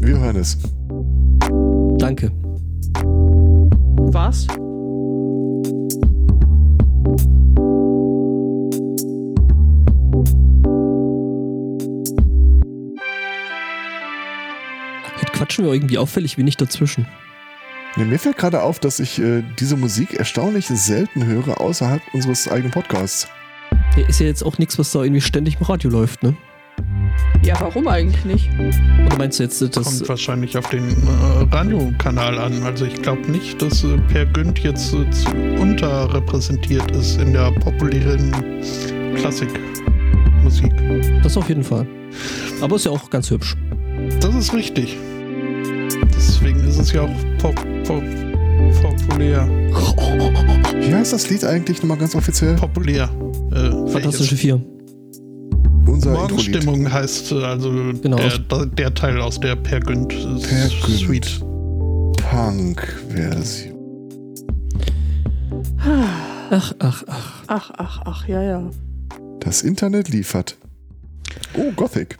[0.00, 0.56] Wir hören es.
[1.98, 2.32] Danke.
[4.10, 4.46] Was?
[15.04, 17.06] Heute quatschen wir irgendwie auffällig wenig dazwischen.
[17.96, 22.48] Nee, mir fällt gerade auf, dass ich äh, diese Musik erstaunlich selten höre außerhalb unseres
[22.48, 23.28] eigenen Podcasts.
[24.06, 26.36] Ist ja jetzt auch nichts, was da irgendwie ständig im Radio läuft, ne?
[27.42, 28.50] Ja, warum eigentlich nicht?
[29.06, 32.62] Oder meinst du jetzt, das Kommt wahrscheinlich auf den äh, Radiokanal an.
[32.62, 37.50] Also ich glaube nicht, dass äh, Per Günd jetzt äh, zu unterrepräsentiert ist in der
[37.52, 38.32] populären
[39.16, 40.72] Klassikmusik.
[41.22, 41.86] das auf jeden Fall.
[42.60, 43.56] Aber ist ja auch ganz hübsch.
[44.20, 44.96] Das ist richtig.
[46.14, 48.04] Deswegen ist es ja auch pop, pop,
[48.82, 49.48] populär.
[50.80, 52.56] Wie heißt das Lied eigentlich nochmal ganz offiziell?
[52.56, 53.08] Populär.
[53.92, 54.60] Fantastische Vier.
[55.86, 56.30] Unser Intro-Lied.
[56.30, 57.70] Morgenstimmung heißt äh, also
[58.02, 58.16] Genau.
[58.18, 60.98] der, der Teil aus der Per Günd Per Günd.
[60.98, 61.40] Suite.
[62.30, 63.74] Punk-Version.
[66.50, 67.42] Ach, ach, ach.
[67.46, 68.70] Ach, ach, ach, ja, ja.
[69.40, 70.56] Das Internet liefert.
[71.54, 72.18] Oh, Gothic.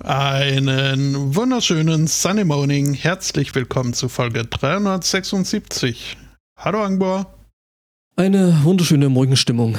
[0.00, 2.92] Einen wunderschönen Sunny Morning.
[2.92, 6.16] Herzlich willkommen zu Folge 376.
[6.58, 7.34] Hallo Angbor.
[8.16, 9.76] Eine wunderschöne Morgenstimmung.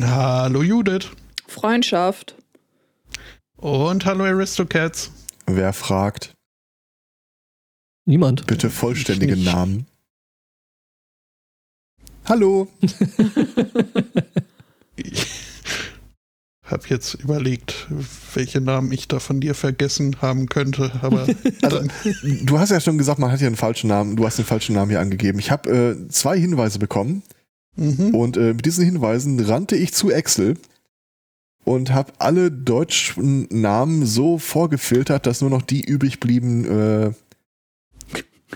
[0.00, 1.10] Hallo Judith.
[1.46, 2.34] Freundschaft.
[3.56, 5.10] Und hallo Aristocats.
[5.46, 6.34] Wer fragt?
[8.06, 8.46] Niemand.
[8.46, 9.36] Bitte vollständige.
[9.36, 9.86] Namen.
[12.24, 12.68] Hallo.
[14.98, 17.86] Ich habe jetzt überlegt,
[18.34, 21.26] welche Namen ich da von dir vergessen haben könnte, aber
[21.62, 21.82] Also,
[22.42, 24.16] du hast ja schon gesagt, man hat hier einen falschen Namen.
[24.16, 25.38] Du hast den falschen Namen hier angegeben.
[25.38, 27.22] Ich habe äh, zwei Hinweise bekommen
[27.76, 28.14] mhm.
[28.14, 30.56] und äh, mit diesen Hinweisen rannte ich zu Excel
[31.64, 37.10] und habe alle deutschen Namen so vorgefiltert, dass nur noch die übrig blieben, äh,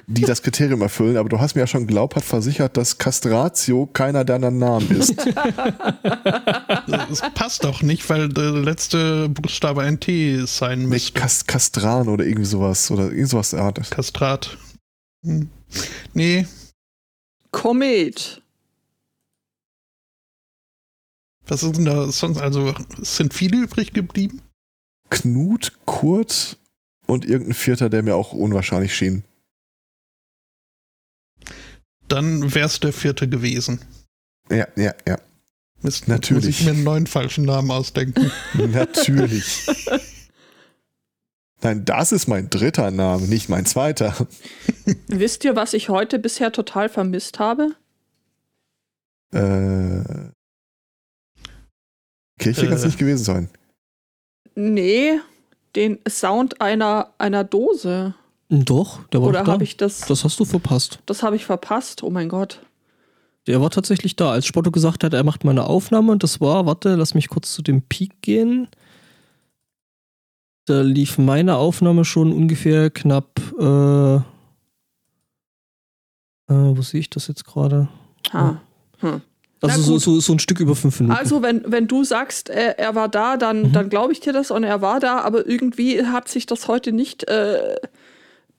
[0.07, 1.17] die das Kriterium erfüllen.
[1.17, 5.17] Aber du hast mir ja schon glaubhaft versichert, dass Castratio keiner deiner Namen ist.
[7.11, 11.19] es passt doch nicht, weil der letzte Buchstabe ein T sein müsste.
[11.19, 13.91] Kas Kastran oder irgendwie sowas oder irgend sowas der Art.
[13.91, 14.57] Kastrat.
[15.25, 15.51] Hm.
[16.15, 16.47] Nee,
[17.51, 18.43] Komet.
[21.51, 22.39] Was denn da sonst?
[22.39, 24.43] Also, es sind viele übrig geblieben?
[25.11, 26.57] Knut, Kurt
[27.07, 29.25] und irgendein Vierter, der mir auch unwahrscheinlich schien.
[32.09, 33.81] Dann wäre es der vierte gewesen.
[34.51, 35.19] Ja, ja, ja.
[35.83, 36.45] Mist, Natürlich.
[36.45, 38.31] Muss ich mir einen neuen falschen Namen ausdenken.
[38.55, 39.67] Natürlich.
[41.63, 44.15] Nein, das ist mein dritter Name, nicht mein zweiter.
[45.09, 47.75] Wisst ihr, was ich heute bisher total vermisst habe?
[49.33, 50.31] Äh,
[52.41, 52.87] Kirche kann es Äh.
[52.87, 53.49] nicht gewesen sein.
[54.57, 55.21] Nee,
[55.77, 58.15] den Sound einer, einer Dose.
[58.49, 59.53] Doch, der war Oder doch da.
[59.53, 60.01] habe ich das.
[60.01, 60.99] Das hast du verpasst.
[61.07, 62.03] Das habe ich verpasst.
[62.03, 62.61] Oh mein Gott.
[63.47, 66.41] Der war tatsächlich da, als Spotto gesagt hat, er macht mal eine Aufnahme und das
[66.41, 68.69] war, warte, lass mich kurz zu dem Peak gehen.
[70.67, 74.21] Da lief meine Aufnahme schon ungefähr knapp, äh, äh
[76.49, 77.89] wo sehe ich das jetzt gerade?
[78.33, 78.61] Ha.
[78.99, 79.23] Hm.
[79.63, 81.19] Also so, so, so ein Stück über fünf Minuten.
[81.19, 83.73] Also, wenn, wenn du sagst, er, er war da, dann, Mhm.
[83.73, 86.93] dann glaube ich dir das und er war da, aber irgendwie hat sich das heute
[86.93, 87.77] nicht äh,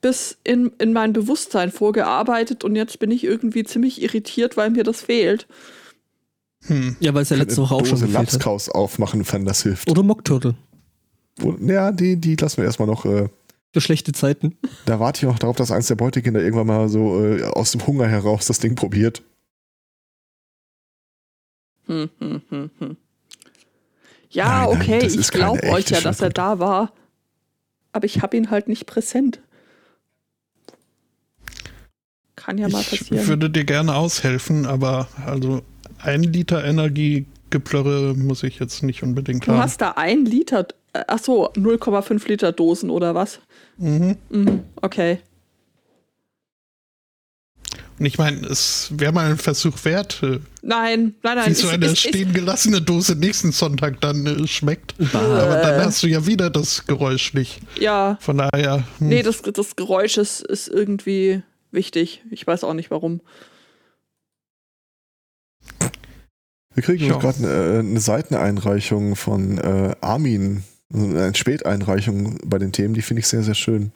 [0.00, 4.84] bis in, in mein Bewusstsein vorgearbeitet und jetzt bin ich irgendwie ziemlich irritiert, weil mir
[4.84, 5.46] das fehlt.
[6.66, 6.96] Hm.
[7.00, 8.32] ja, weil es ja letzte Woche auch schon gefehlt hat.
[8.32, 9.90] Lapskaus aufmachen, wenn das hilft.
[9.90, 10.54] Oder Mockturtle.
[11.38, 13.04] Wo- Ja, die, die lassen wir erstmal noch.
[13.04, 13.28] Äh,
[13.72, 14.56] Für schlechte Zeiten.
[14.86, 17.84] da warte ich noch darauf, dass eins der Beutekinder irgendwann mal so äh, aus dem
[17.86, 19.22] Hunger heraus das Ding probiert.
[21.92, 22.96] Hm, hm, hm, hm.
[24.30, 26.92] Ja, Nein, okay, ich glaube euch ja, dass er da war.
[27.92, 29.40] Aber ich habe ihn halt nicht präsent.
[32.34, 33.26] Kann ja mal Ich passieren.
[33.26, 35.60] würde dir gerne aushelfen, aber also
[35.98, 39.60] ein Liter Energiegeplörre muss ich jetzt nicht unbedingt Du haben.
[39.60, 43.40] hast da ein Liter, äh, ach so, 0,5 Liter Dosen oder was?
[43.76, 44.16] Mhm.
[44.30, 45.18] Mhm, okay.
[48.02, 51.50] Und ich meine, es wäre mal ein Versuch wert, äh, Nein, nein, nein.
[51.50, 54.96] wie so eine ist- ist- stehen gelassene Dose nächsten Sonntag dann äh, schmeckt.
[55.14, 55.62] Aber Äh.
[55.62, 57.60] dann hast du ja wieder das Geräusch nicht.
[57.78, 62.22] Ja, Von daher, hm, nee, das, das Geräusch ist, ist irgendwie wichtig.
[62.32, 63.20] Ich weiß auch nicht warum.
[66.74, 67.18] Wir kriegen Ja.
[67.18, 73.20] gerade eine, eine Seiteneinreichung von äh, Armin, also eine Späteinreichung bei den Themen, die finde
[73.20, 73.92] ich sehr, sehr schön.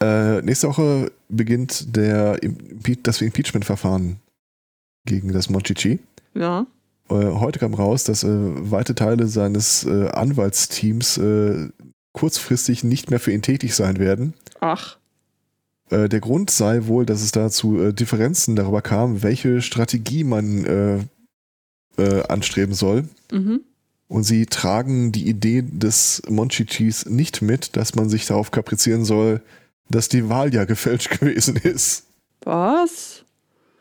[0.00, 2.38] Äh, nächste Woche beginnt der,
[3.02, 4.16] das Impeachment-Verfahren
[5.06, 6.00] gegen das Monchichi.
[6.34, 6.66] Ja.
[7.08, 11.68] Äh, heute kam raus, dass äh, weite Teile seines äh, Anwaltsteams äh,
[12.12, 14.34] kurzfristig nicht mehr für ihn tätig sein werden.
[14.60, 14.98] Ach,
[15.90, 21.08] Äh, der Grund sei wohl, dass es da zu Differenzen darüber kam, welche Strategie man
[22.28, 23.08] anstreben soll.
[23.32, 23.60] mhm.
[24.08, 29.40] Und sie tragen die Idee des Monchichis nicht mit, dass man sich darauf kaprizieren soll,
[29.88, 32.04] dass die Wahl ja gefälscht gewesen ist.
[32.42, 33.24] Was?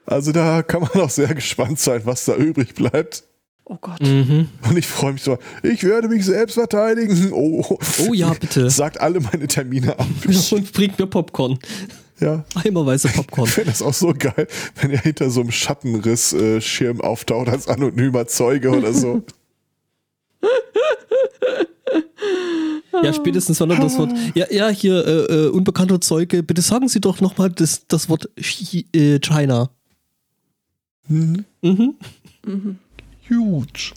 [0.06, 3.24] Also da kann man auch sehr gespannt sein, was da übrig bleibt.
[3.68, 4.02] Oh Gott.
[4.02, 4.50] Mhm.
[4.69, 7.31] Und ich freue mich so, ich werde mich selbst verteidigen.
[7.34, 8.69] Oh, Oh ja, bitte.
[8.69, 10.06] Sagt alle meine Termine ab.
[10.52, 11.57] Und bringt mir Popcorn.
[12.19, 12.46] Ja.
[12.54, 13.48] Eimerweise Popcorn.
[13.48, 14.48] Ich finde das auch so geil,
[14.80, 19.24] wenn er hinter so einem Schattenriss-Schirm auftaucht als anonymer Zeuge oder so.
[23.03, 24.11] Ja, spätestens wenn er das Wort.
[24.35, 28.29] Ja, ja, hier, äh, äh, unbekannter Zeuge, bitte sagen Sie doch nochmal das, das Wort
[28.37, 29.69] äh, China.
[31.07, 31.45] Mhm.
[31.61, 31.95] Mhm.
[33.29, 33.91] Huge.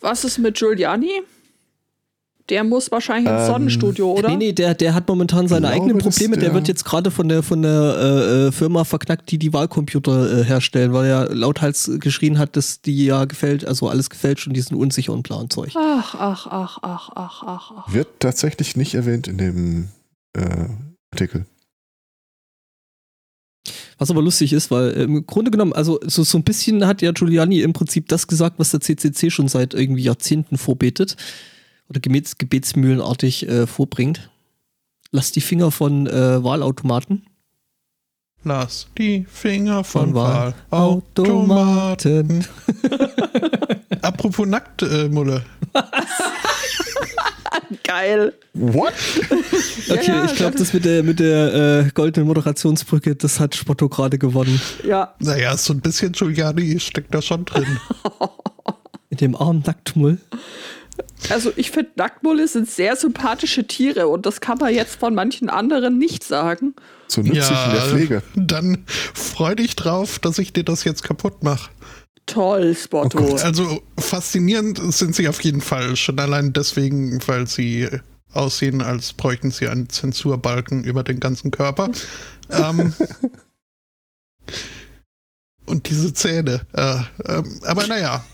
[0.00, 1.22] Was ist mit Giuliani?
[2.52, 4.28] Der muss wahrscheinlich ins Ähm, Sonnenstudio, oder?
[4.28, 6.36] Nee, nee, der, der hat momentan seine glaube, eigenen Probleme.
[6.36, 9.54] Der, der- wird jetzt gerade von der, von der äh, äh, Firma verknackt, die die
[9.54, 14.46] Wahlcomputer äh, herstellen, weil er lauthals geschrien hat, dass die ja gefällt, also alles gefälscht
[14.46, 15.72] und die sind unsicher und bla und Zeug.
[15.76, 17.92] Ach, ach, ach, ach, ach, ach, ach.
[17.94, 19.88] Wird tatsächlich nicht erwähnt in dem
[20.36, 20.68] äh,
[21.10, 21.46] Artikel.
[23.96, 27.00] Was aber lustig ist, weil äh, im Grunde genommen, also so, so ein bisschen hat
[27.00, 31.16] ja Giuliani im Prinzip das gesagt, was der CCC schon seit irgendwie Jahrzehnten vorbetet
[31.92, 34.30] oder gebets, gebetsmühlenartig äh, vorbringt.
[35.10, 37.26] Lass die Finger von äh, Wahlautomaten.
[38.44, 42.46] Lass die Finger von, Von Wahlautomaten.
[44.00, 45.44] Apropos nackt, äh, Mulle.
[47.84, 48.32] Geil.
[48.54, 48.94] What?
[49.90, 53.90] Okay, ja, ich glaube, das- mit der, mit der äh, goldenen Moderationsbrücke, das hat Spotto
[53.90, 54.58] gerade gewonnen.
[54.82, 55.14] Ja.
[55.18, 57.66] Naja, so ein bisschen Giuliani steckt da schon drin.
[59.10, 60.18] Mit dem armen Nacktmull.
[61.30, 65.48] Also ich finde, Nacktmulle sind sehr sympathische Tiere und das kann man jetzt von manchen
[65.48, 66.74] anderen nicht sagen.
[67.08, 68.22] So nützlich in der Pflege.
[68.34, 71.70] dann freu dich drauf, dass ich dir das jetzt kaputt mache.
[72.26, 73.18] Toll, Spotto.
[73.18, 73.36] Oh.
[73.36, 75.96] Also faszinierend sind sie auf jeden Fall.
[75.96, 77.88] Schon allein deswegen, weil sie
[78.32, 81.90] aussehen, als bräuchten sie einen Zensurbalken über den ganzen Körper.
[82.50, 82.94] ähm,
[85.66, 86.62] und diese Zähne.
[86.72, 88.24] Äh, ähm, aber naja.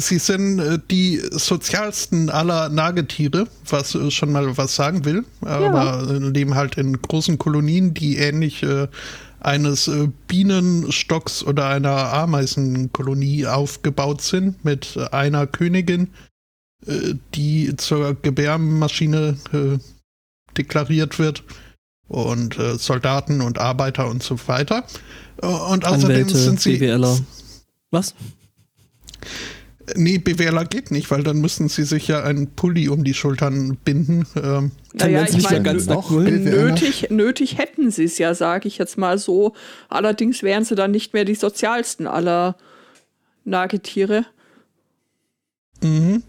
[0.00, 5.24] Sie sind äh, die sozialsten aller Nagetiere, was äh, schon mal was sagen will.
[5.40, 8.86] Aber äh, leben halt in großen Kolonien, die ähnlich äh,
[9.40, 16.10] eines äh, Bienenstocks oder einer Ameisenkolonie aufgebaut sind, mit einer Königin,
[16.86, 19.78] äh, die zur Gebärmaschine äh,
[20.56, 21.42] deklariert wird
[22.06, 24.84] und äh, Soldaten und Arbeiter und so weiter.
[25.38, 27.18] Und außerdem Anwälte, sind sie BWLer.
[27.90, 28.14] Was?
[29.94, 33.76] Nee, BWLer geht nicht, weil dann müssen sie sich ja einen Pulli um die Schultern
[33.84, 34.26] binden.
[34.36, 38.34] Ähm, Dann Naja, werden sie ich meine, ganz noch nötig, nötig hätten sie es ja,
[38.34, 39.54] sage ich jetzt mal so.
[39.88, 42.56] Allerdings wären sie dann nicht mehr die sozialsten aller
[43.44, 44.26] Nagetiere.
[45.82, 46.22] mhm.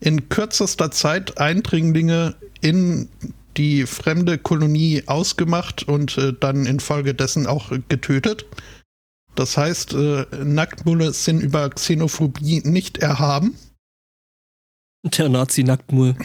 [0.00, 3.08] in kürzester Zeit Eindringlinge in
[3.56, 8.44] die fremde Kolonie ausgemacht und äh, dann infolgedessen auch getötet.
[9.36, 13.56] Das heißt, äh, Nacktmulle sind über Xenophobie nicht erhaben.
[15.04, 16.16] Der Nazi-Nacktmull.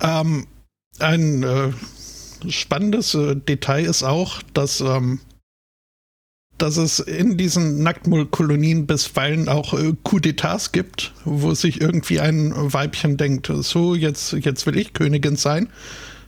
[0.00, 0.46] Ähm,
[0.98, 1.72] ein äh,
[2.48, 5.20] spannendes äh, Detail ist auch, dass, ähm,
[6.58, 12.52] dass es in diesen Nacktmull-Kolonien bisweilen auch äh, Coup d'etats gibt, wo sich irgendwie ein
[12.54, 15.68] Weibchen denkt, so, jetzt, jetzt will ich Königin sein,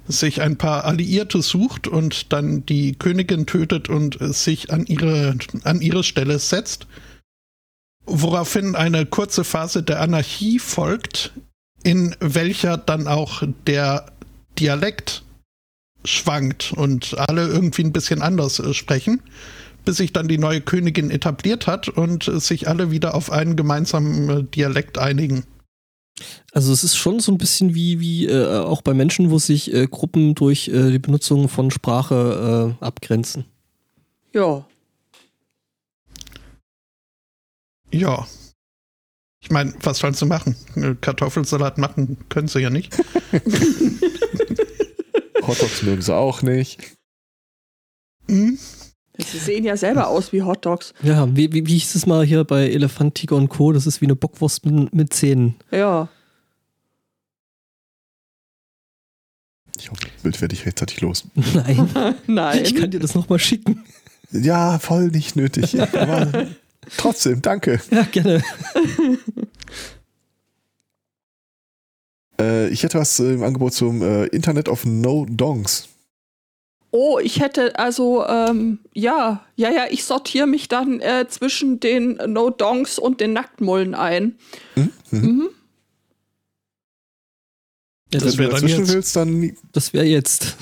[0.09, 5.81] sich ein paar Alliierte sucht und dann die Königin tötet und sich an ihre, an
[5.81, 6.87] ihre Stelle setzt.
[8.05, 11.33] Woraufhin eine kurze Phase der Anarchie folgt,
[11.85, 14.13] in welcher dann auch der
[14.59, 15.23] Dialekt
[16.05, 19.23] schwankt und alle irgendwie ein bisschen anders äh, sprechen,
[19.85, 23.57] bis sich dann die neue Königin etabliert hat und äh, sich alle wieder auf einen
[23.57, 25.45] gemeinsamen äh, Dialekt einigen.
[26.53, 29.73] Also es ist schon so ein bisschen wie, wie äh, auch bei Menschen, wo sich
[29.73, 33.47] äh, Gruppen durch äh, die Benutzung von Sprache abgrenzen.
[34.33, 34.67] Ja.
[37.91, 38.27] Ja.
[39.41, 40.57] Ich meine, was sollen sie machen?
[41.01, 42.97] Kartoffelsalat machen können sie ja nicht.
[45.47, 46.97] Hotdogs mögen sie auch nicht.
[48.29, 48.59] Mhm.
[49.19, 50.95] Sie sehen ja selber aus wie Hotdogs.
[51.03, 53.73] Ja, wie, wie, wie hieß es mal hier bei Elefant, Tiger und Co.?
[53.73, 55.57] Das ist wie eine Bockwurst mit, mit Zähnen.
[55.71, 56.09] Ja.
[59.79, 61.25] Ich hoffe, das Bild werde ich rechtzeitig los.
[61.55, 61.89] Nein.
[62.27, 62.63] Nein.
[62.65, 63.85] Ich kann dir das nochmal schicken.
[64.31, 65.79] Ja, voll nicht nötig.
[65.95, 66.47] Aber
[66.97, 67.81] trotzdem, danke.
[67.91, 68.43] Ja, gerne.
[72.41, 75.89] Äh, ich hätte was im Angebot zum äh, Internet of No Dongs.
[76.95, 82.21] Oh, ich hätte also, ähm, ja, ja, ja, ich sortiere mich dann äh, zwischen den
[82.27, 84.37] No-Dongs und den Nacktmullen ein.
[84.77, 84.93] Mhm.
[85.11, 85.49] Mhm.
[88.13, 89.17] Ja, das wäre dann, jetzt.
[89.17, 90.57] dann Das wäre jetzt.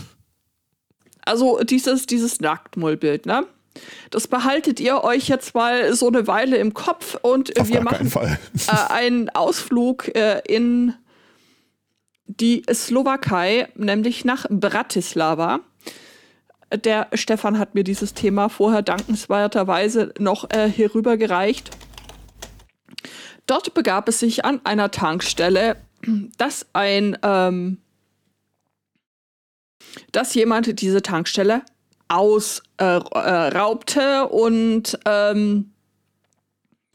[1.23, 3.45] Also dieses, dieses Nacktmullbild, ne?
[4.11, 8.13] Das behaltet ihr euch jetzt mal so eine Weile im Kopf und Auf wir machen
[8.13, 10.95] äh, einen Ausflug äh, in
[12.27, 15.61] die Slowakei, nämlich nach Bratislava.
[16.73, 21.71] Der Stefan hat mir dieses Thema vorher dankenswerterweise noch äh, hier rübergereicht.
[23.47, 25.77] Dort begab es sich an einer Tankstelle,
[26.39, 27.79] dass ein, ähm,
[30.13, 31.63] dass jemand diese Tankstelle
[32.07, 35.73] ausraubte äh, äh, und ähm,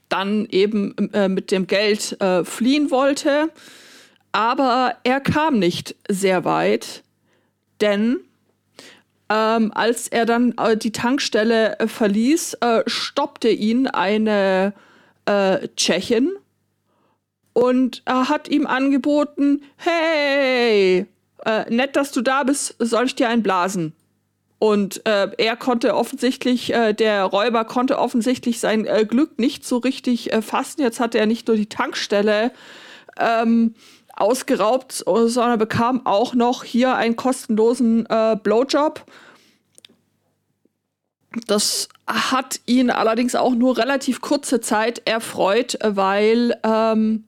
[0.09, 3.49] dann eben äh, mit dem Geld äh, fliehen wollte.
[4.31, 7.03] Aber er kam nicht sehr weit,
[7.81, 8.19] denn
[9.29, 14.73] ähm, als er dann äh, die Tankstelle äh, verließ, äh, stoppte ihn eine
[15.25, 16.31] äh, Tschechin
[17.53, 21.05] und hat ihm angeboten, hey,
[21.45, 23.93] äh, nett, dass du da bist, soll ich dir einen blasen?
[24.59, 30.81] Und äh, er konnte offensichtlich, der Räuber konnte offensichtlich sein Glück nicht so richtig fassen.
[30.81, 32.51] Jetzt hatte er nicht nur die Tankstelle
[33.19, 33.75] ähm,
[34.15, 39.05] ausgeraubt, sondern bekam auch noch hier einen kostenlosen äh, Blowjob.
[41.47, 47.25] Das hat ihn allerdings auch nur relativ kurze Zeit erfreut, weil ähm,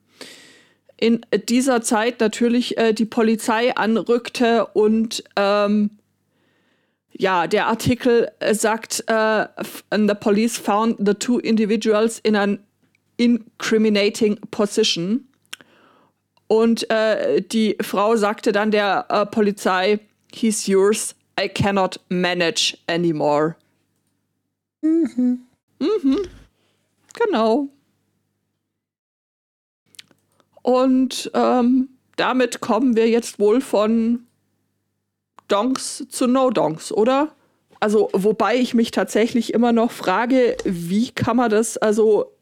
[0.97, 5.91] in dieser Zeit natürlich äh, die Polizei anrückte und ähm,
[7.11, 9.47] ja, der Artikel äh, sagt, äh,
[9.91, 12.59] the police found the two individuals in an
[13.17, 15.27] incriminating position.
[16.47, 19.99] Und äh, die Frau sagte dann der äh, Polizei,
[20.33, 23.55] he's yours, I cannot manage anymore.
[24.81, 25.41] Mhm.
[25.79, 26.19] Mhm.
[27.13, 27.67] Genau.
[30.61, 34.25] Und ähm, damit kommen wir jetzt wohl von
[35.47, 37.33] Donks zu No-Donks, oder?
[37.79, 42.33] Also, wobei ich mich tatsächlich immer noch frage, wie kann man das, also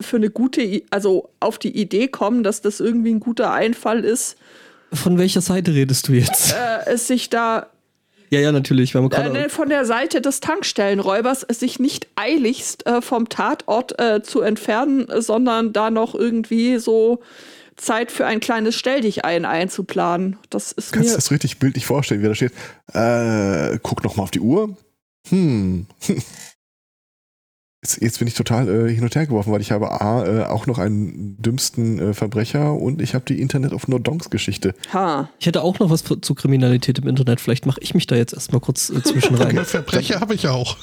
[0.00, 4.36] für eine gute, also auf die Idee kommen, dass das irgendwie ein guter Einfall ist.
[4.92, 6.52] Von welcher Seite redest du jetzt?
[6.52, 7.66] Äh, es sich da.
[8.30, 8.94] Ja, ja, natürlich.
[8.94, 13.98] Wir haben äh, ne, von der Seite des Tankstellenräubers sich nicht eiligst äh, vom Tatort
[13.98, 17.20] äh, zu entfernen, sondern da noch irgendwie so
[17.76, 20.36] Zeit für ein kleines Stelldichein einzuplanen.
[20.50, 22.52] Das ist Kannst du das richtig bildlich vorstellen, wie da steht?
[22.92, 24.76] Äh, guck noch mal auf die Uhr.
[25.28, 25.86] Hm.
[27.82, 30.44] Jetzt, jetzt, bin ich total äh, hin und her geworfen, weil ich habe A, äh,
[30.44, 34.74] auch noch einen dümmsten äh, Verbrecher und ich habe die Internet of No Donks Geschichte.
[34.92, 35.30] Ha.
[35.38, 37.40] Ich hätte auch noch was zu Kriminalität im Internet.
[37.40, 39.56] Vielleicht mache ich mich da jetzt erstmal kurz äh, zwischen rein.
[39.64, 40.76] Verbrecher habe ich auch.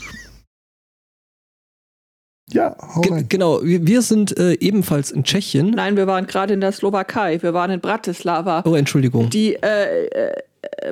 [2.49, 3.25] Ja, hau rein.
[3.27, 3.61] genau.
[3.61, 5.71] Wir, wir sind äh, ebenfalls in Tschechien.
[5.71, 7.41] Nein, wir waren gerade in der Slowakei.
[7.41, 8.63] Wir waren in Bratislava.
[8.65, 9.29] Oh, Entschuldigung.
[9.29, 10.33] Die äh, äh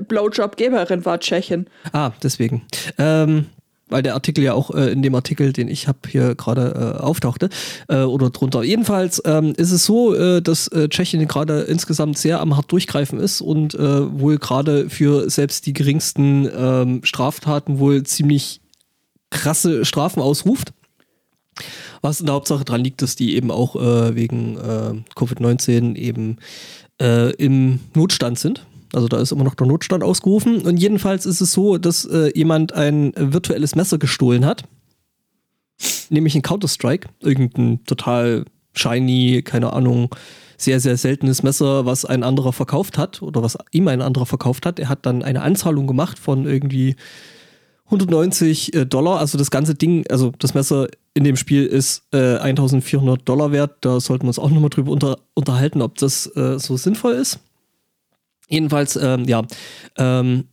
[0.01, 1.67] Blowjob-Geberin war Tschechin.
[1.93, 2.63] Ah, deswegen.
[2.97, 3.47] Ähm,
[3.89, 7.01] weil der Artikel ja auch äh, in dem Artikel, den ich habe hier gerade äh,
[7.01, 7.49] auftauchte
[7.89, 8.63] äh, oder drunter.
[8.63, 13.19] Jedenfalls ähm, ist es so, äh, dass äh, Tschechien gerade insgesamt sehr am hart durchgreifen
[13.19, 18.61] ist und äh, wohl gerade für selbst die geringsten ähm, Straftaten wohl ziemlich
[19.29, 20.73] krasse Strafen ausruft.
[22.01, 26.37] Was in der Hauptsache dran liegt, dass die eben auch wegen äh, Covid-19 eben
[26.99, 28.65] im Notstand sind.
[28.93, 30.61] Also da ist immer noch der Notstand ausgerufen.
[30.61, 34.63] Und jedenfalls ist es so, dass äh, jemand ein virtuelles Messer gestohlen hat.
[36.09, 37.09] Nämlich ein Counter-Strike.
[37.19, 38.45] Irgendein total
[38.75, 40.09] shiny, keine Ahnung,
[40.57, 44.65] sehr, sehr seltenes Messer, was ein anderer verkauft hat oder was ihm ein anderer verkauft
[44.65, 44.79] hat.
[44.79, 46.95] Er hat dann eine Anzahlung gemacht von irgendwie
[47.85, 49.19] 190 äh, Dollar.
[49.19, 53.77] Also das ganze Ding, also das Messer in dem Spiel ist äh, 1400 Dollar wert.
[53.81, 57.39] Da sollten wir uns auch nochmal drüber unter, unterhalten, ob das äh, so sinnvoll ist.
[58.49, 59.43] Jedenfalls, ähm, ja,
[59.97, 60.45] ähm,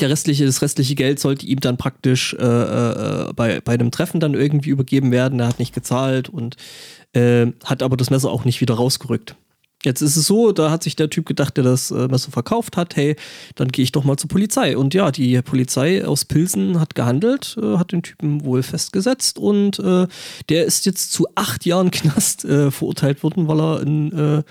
[0.00, 4.20] der restliche, das restliche Geld sollte ihm dann praktisch äh, äh, bei, bei einem Treffen
[4.20, 5.38] dann irgendwie übergeben werden.
[5.40, 6.56] Er hat nicht gezahlt und
[7.12, 9.36] äh, hat aber das Messer auch nicht wieder rausgerückt.
[9.84, 12.76] Jetzt ist es so, da hat sich der Typ gedacht, der das äh, Messer verkauft
[12.76, 13.16] hat, hey,
[13.54, 14.78] dann gehe ich doch mal zur Polizei.
[14.78, 19.78] Und ja, die Polizei aus Pilsen hat gehandelt, äh, hat den Typen wohl festgesetzt und
[19.78, 20.06] äh,
[20.48, 24.44] der ist jetzt zu acht Jahren Knast äh, verurteilt worden, weil er ein,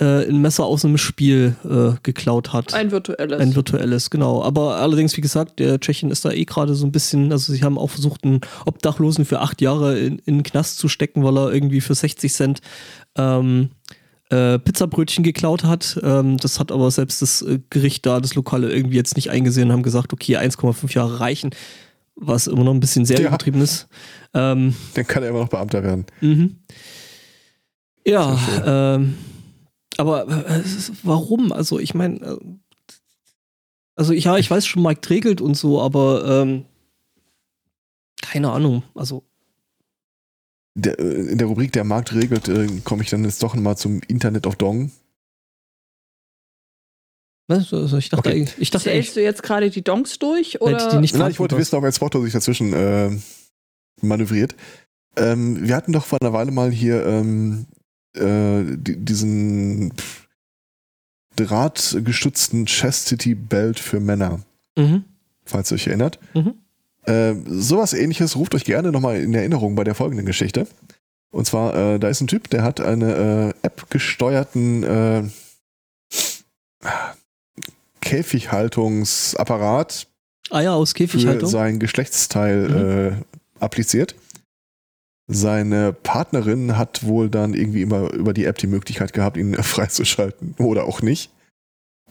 [0.00, 2.74] äh, ein Messer aus einem Spiel äh, geklaut hat.
[2.74, 3.40] Ein virtuelles.
[3.40, 4.42] Ein virtuelles, genau.
[4.42, 7.62] Aber allerdings, wie gesagt, der Tschechien ist da eh gerade so ein bisschen, also sie
[7.62, 11.38] haben auch versucht, einen Obdachlosen für acht Jahre in, in den Knast zu stecken, weil
[11.38, 12.60] er irgendwie für 60 Cent
[13.16, 13.70] ähm,
[14.30, 16.00] äh, Pizzabrötchen geklaut hat.
[16.02, 19.68] Ähm, das hat aber selbst das äh, Gericht da, das Lokale, irgendwie jetzt nicht eingesehen
[19.68, 21.50] und haben gesagt, okay, 1,5 Jahre reichen,
[22.16, 23.28] was immer noch ein bisschen sehr Ja.
[23.28, 23.86] übertrieben ist.
[24.34, 26.06] Ähm, Dann kann er immer noch Beamter werden.
[26.20, 26.56] Mhm.
[28.06, 28.36] Ja,
[28.66, 29.14] ähm,
[29.98, 30.62] aber äh,
[31.02, 31.52] warum?
[31.52, 32.38] Also ich meine, äh,
[33.96, 36.64] also ja, ich weiß schon, Mike regelt und so, aber ähm,
[38.22, 38.82] keine Ahnung.
[38.94, 39.22] Also
[40.76, 43.76] Der, äh, in der Rubrik Der Markt regelt, äh, komme ich dann jetzt doch mal
[43.76, 44.90] zum Internet of Dong.
[47.46, 47.72] was?
[47.72, 48.38] Also ich dachte, Okay.
[48.40, 50.46] eigentlich- ich dachte Zählst du jetzt gerade die Donks durch?
[50.46, 51.00] ich die Oder?
[51.00, 53.10] nicht Nein, ich wollte wissen, ob jetzt Spotto sich dazwischen äh,
[54.00, 54.54] manövriert.
[55.16, 57.66] Ähm, wir hatten doch vor einer Weile mal hier ähm,
[58.14, 59.92] äh, die, diesen
[61.36, 64.40] drahtgestützten Chastity Belt für Männer,
[64.76, 65.04] Mhm.
[65.44, 66.18] falls ihr euch erinnert.
[66.34, 66.54] Mhm.
[67.04, 70.66] Äh, sowas ähnliches ruft euch gerne nochmal in Erinnerung bei der folgenden Geschichte.
[71.30, 75.22] Und zwar, äh, da ist ein Typ, der hat eine äh, App-gesteuerten äh,
[78.00, 80.06] Käfighaltungsapparat
[80.50, 81.48] Eier aus für Käfighaltung.
[81.48, 83.16] sein Geschlechtsteil
[83.60, 84.14] äh, appliziert.
[85.26, 90.54] Seine Partnerin hat wohl dann irgendwie immer über die App die Möglichkeit gehabt, ihn freizuschalten
[90.58, 91.30] oder auch nicht.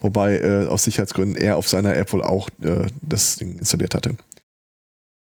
[0.00, 4.16] Wobei äh, aus Sicherheitsgründen er auf seiner App wohl auch äh, das Ding installiert hatte.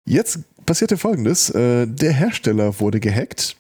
[0.05, 3.57] Jetzt passierte folgendes: äh, Der Hersteller wurde gehackt,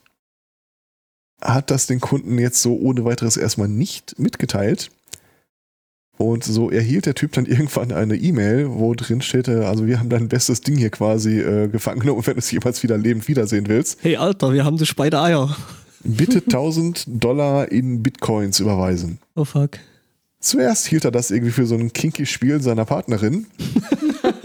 [1.40, 4.90] hat das den Kunden jetzt so ohne weiteres erstmal nicht mitgeteilt.
[6.18, 10.00] Und so erhielt der Typ dann irgendwann eine E-Mail, wo drin steht, äh, also wir
[10.00, 13.28] haben dein bestes Ding hier quasi äh, gefangen genommen, wenn du es jemals wieder lebend
[13.28, 15.56] wiedersehen willst, Hey Alter, wir haben das beide Eier.
[16.02, 19.18] bitte 1000 Dollar in Bitcoins überweisen.
[19.36, 19.78] Oh fuck.
[20.40, 23.46] Zuerst hielt er das irgendwie für so ein kinky Spiel seiner Partnerin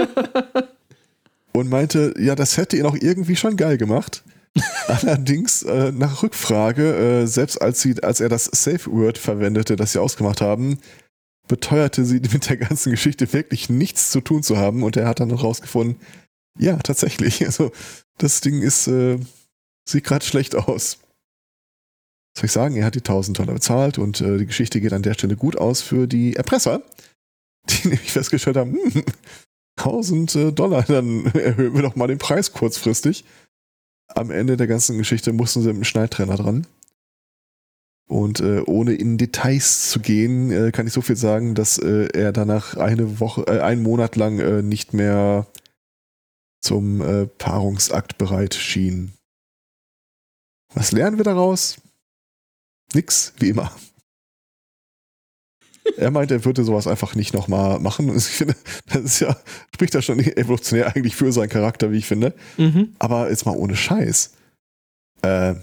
[1.53, 4.23] und meinte, ja, das hätte ihn auch irgendwie schon geil gemacht.
[4.88, 9.93] Allerdings äh, nach Rückfrage, äh, selbst als, sie, als er das Safe Word verwendete, das
[9.93, 10.77] sie ausgemacht haben,
[11.47, 15.19] beteuerte sie mit der ganzen Geschichte wirklich nichts zu tun zu haben und er hat
[15.19, 15.97] dann noch rausgefunden,
[16.58, 17.71] ja, tatsächlich, also
[18.17, 19.19] das Ding ist, äh,
[19.88, 20.99] sieht gerade schlecht aus.
[22.36, 22.75] Was soll ich sagen?
[22.75, 25.56] Er hat die 1000 Dollar bezahlt und äh, die Geschichte geht an der Stelle gut
[25.56, 26.82] aus für die Erpresser,
[27.69, 29.03] die nämlich festgestellt haben, hm,
[29.77, 33.25] 1000 äh, Dollar, dann erhöhen wir doch mal den Preis kurzfristig.
[34.15, 36.67] Am Ende der ganzen Geschichte mussten sie mit dem Schneidtrenner dran.
[38.07, 42.09] Und äh, ohne in Details zu gehen, äh, kann ich so viel sagen, dass äh,
[42.13, 45.47] er danach eine Woche, äh, einen Monat lang äh, nicht mehr
[46.61, 49.13] zum äh, Paarungsakt bereit schien.
[50.73, 51.77] Was lernen wir daraus?
[52.93, 53.71] Nix, wie immer.
[55.97, 58.09] Er meint, er würde sowas einfach nicht nochmal machen.
[58.09, 58.55] Und ich finde,
[58.87, 59.35] das ist ja,
[59.73, 62.33] spricht ja schon evolutionär eigentlich für seinen Charakter, wie ich finde.
[62.57, 62.95] Mhm.
[62.99, 64.33] Aber jetzt mal ohne Scheiß.
[65.21, 65.55] Äh,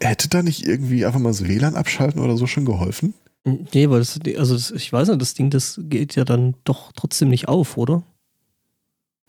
[0.00, 3.14] hätte da nicht irgendwie einfach mal das WLAN abschalten oder so schon geholfen?
[3.44, 6.92] Nee, aber das, also das, ich weiß nicht, das Ding, das geht ja dann doch
[6.92, 8.02] trotzdem nicht auf, oder?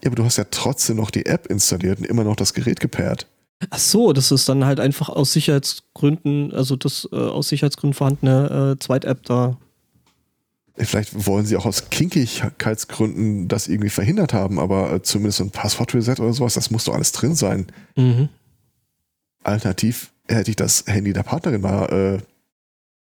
[0.04, 2.80] Ja, aber du hast ja trotzdem noch die App installiert und immer noch das Gerät
[2.80, 3.28] gepaart.
[3.70, 8.76] Ach so, das ist dann halt einfach aus Sicherheitsgründen, also das äh, aus Sicherheitsgründen vorhandene
[8.76, 9.58] äh, Zweit-App da.
[10.78, 16.22] Vielleicht wollen sie auch aus Kinkigkeitsgründen das irgendwie verhindert haben, aber äh, zumindest ein Passwort-Reset
[16.22, 17.68] oder sowas, das muss doch alles drin sein.
[17.98, 18.30] Mhm.
[19.44, 21.86] Alternativ hätte ich das Handy der Partnerin mal
[22.22, 22.24] äh,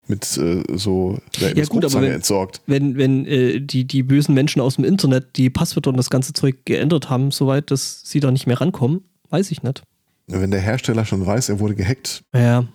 [0.06, 2.60] mit äh, so der Ja, gut, aber wenn- entsorgt.
[2.66, 6.32] Wenn, wenn äh, die, die bösen Menschen aus dem Internet die Passwörter und das ganze
[6.34, 9.82] Zeug geändert haben, soweit, dass sie da nicht mehr rankommen, weiß ich nicht.
[10.26, 12.66] Wenn der Hersteller schon weiß, er wurde gehackt, Ja.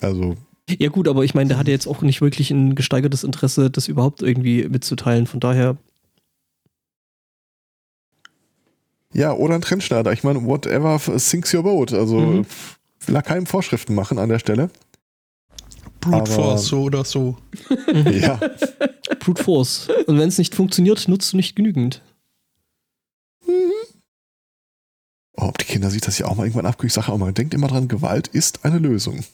[0.00, 0.36] also
[0.78, 3.88] Ja, gut, aber ich meine, der hatte jetzt auch nicht wirklich ein gesteigertes Interesse, das
[3.88, 5.26] überhaupt irgendwie mitzuteilen.
[5.26, 5.76] Von daher,
[9.14, 10.12] ja, oder ein Trendschneider.
[10.12, 11.92] Ich meine, whatever sinks your boat.
[11.92, 12.46] Also Mhm.
[13.08, 14.70] Will keinem Vorschriften machen an der Stelle.
[16.00, 17.36] Brute Aber- Force, so oder so.
[18.10, 18.36] ja,
[19.20, 19.88] Brute Force.
[20.06, 22.02] Und wenn es nicht funktioniert, nutzt du nicht genügend.
[25.40, 26.88] Oh, ob die Kinder sich das ja auch mal irgendwann abkriegen.
[26.88, 29.24] Ich sage auch mal, denkt immer dran, Gewalt ist eine Lösung.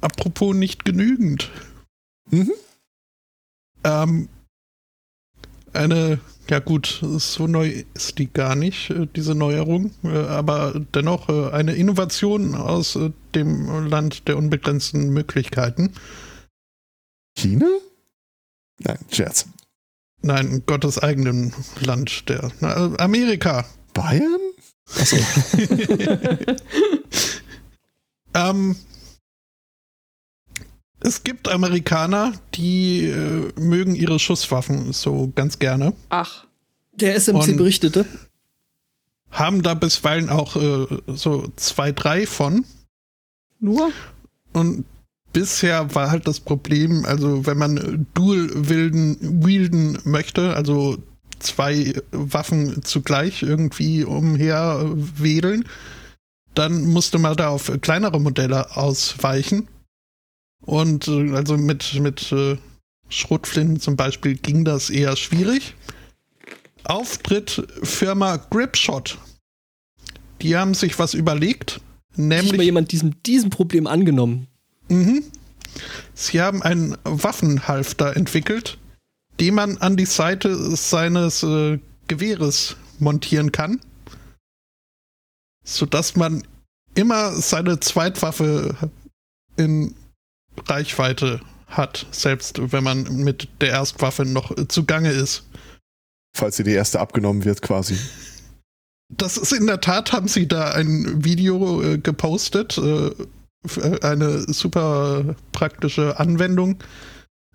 [0.00, 1.50] Apropos nicht genügend.
[2.30, 2.52] Mhm.
[3.84, 4.28] Ähm,
[5.72, 11.28] eine, ja gut, so neu ist die gar nicht, äh, diese Neuerung, äh, aber dennoch
[11.28, 12.98] äh, eine Innovation aus
[13.34, 15.92] dem Land der unbegrenzten Möglichkeiten.
[17.36, 17.68] China?
[18.78, 19.46] Nein, Scherz.
[20.20, 22.50] Nein, Gottes eigenen Land der
[22.98, 23.64] Amerika.
[23.94, 24.40] Bayern?
[24.98, 25.16] Achso.
[28.34, 28.76] Ähm,
[31.04, 35.94] es gibt Amerikaner, die äh, mögen ihre Schusswaffen so ganz gerne.
[36.08, 36.46] Ach,
[36.92, 38.06] Der SMC berichtete.
[39.30, 42.64] Haben da bisweilen auch äh, so zwei, drei von.
[43.58, 43.90] nur?
[44.52, 44.84] Und
[45.32, 50.98] bisher war halt das Problem, also wenn man Dual wilden, wielden möchte, also
[51.38, 55.64] zwei Waffen zugleich irgendwie umher wedeln,
[56.54, 59.68] dann musste man da auf kleinere Modelle ausweichen.
[60.62, 62.56] Und äh, also mit, mit äh,
[63.08, 65.74] Schrotflinten zum Beispiel ging das eher schwierig.
[66.84, 69.18] Auftritt Firma Gripshot.
[70.40, 71.80] Die haben sich was überlegt,
[72.12, 74.48] Hat nämlich mal jemand diesem, diesem Problem angenommen.
[74.88, 75.24] Mhm.
[76.14, 78.78] Sie haben einen Waffenhalfter entwickelt,
[79.40, 83.80] den man an die Seite seines äh, Gewehres montieren kann,
[85.64, 86.42] sodass man
[86.94, 88.76] immer seine Zweitwaffe
[89.56, 89.94] in
[90.66, 95.44] Reichweite hat, selbst wenn man mit der Erstwaffe noch äh, zugange ist.
[96.36, 97.96] Falls dir die erste abgenommen wird, quasi.
[99.08, 103.10] Das ist in der Tat, haben sie da ein Video äh, gepostet, äh,
[103.64, 106.82] für eine super praktische Anwendung.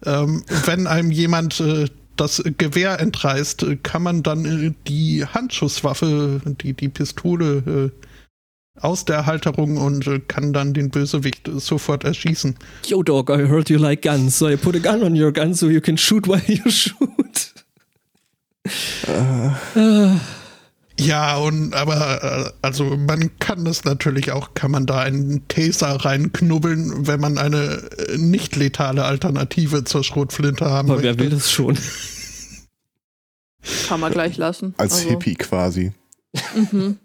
[0.05, 6.41] Ähm, wenn einem jemand äh, das Gewehr entreißt, äh, kann man dann äh, die Handschusswaffe,
[6.61, 8.06] die, die Pistole äh,
[8.81, 12.55] aus der Halterung und äh, kann dann den Bösewicht sofort erschießen.
[12.85, 15.53] Yo, dog, I heard you like guns, so I put a gun on your gun
[15.53, 17.53] so you can shoot while you shoot.
[19.07, 19.55] Ah,
[20.99, 25.89] Ja, und aber äh, also man kann das natürlich auch, kann man da einen Taser
[25.89, 27.83] reinknubbeln, wenn man eine
[28.17, 31.23] nicht letale Alternative zur Schrotflinte haben aber wer möchte.
[31.23, 31.77] will das schon?
[33.87, 34.73] Kann man gleich lassen.
[34.77, 35.91] als Also, Hippie quasi.
[36.55, 36.97] Mhm.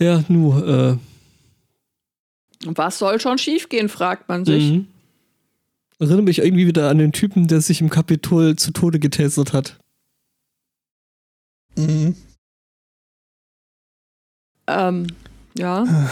[0.00, 0.98] Ja, nur, äh,
[2.66, 4.72] Was soll schon schiefgehen, fragt man sich.
[4.72, 4.88] mhm.
[5.98, 9.78] Erinnere mich irgendwie wieder an den Typen, der sich im Kapitol zu Tode getasert hat.
[11.76, 12.14] Mhm.
[14.66, 15.06] Ähm,
[15.56, 16.10] ja.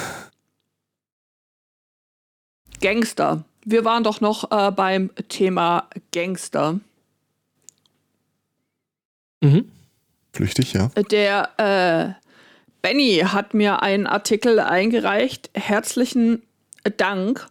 [2.80, 3.44] Gangster.
[3.66, 6.80] Wir waren doch noch äh, beim Thema Gangster.
[9.42, 9.70] Mhm.
[10.32, 10.88] Flüchtig, ja.
[11.10, 12.23] Der äh,
[12.84, 15.48] Benny hat mir einen Artikel eingereicht.
[15.54, 16.42] Herzlichen
[16.98, 17.46] Dank.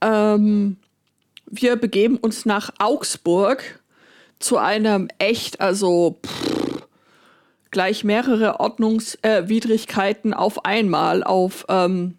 [0.00, 0.76] Ähm,
[1.46, 3.80] wir begeben uns nach Augsburg
[4.38, 6.86] zu einem echt, also pff,
[7.72, 12.16] gleich mehrere Ordnungswidrigkeiten auf einmal auf ähm,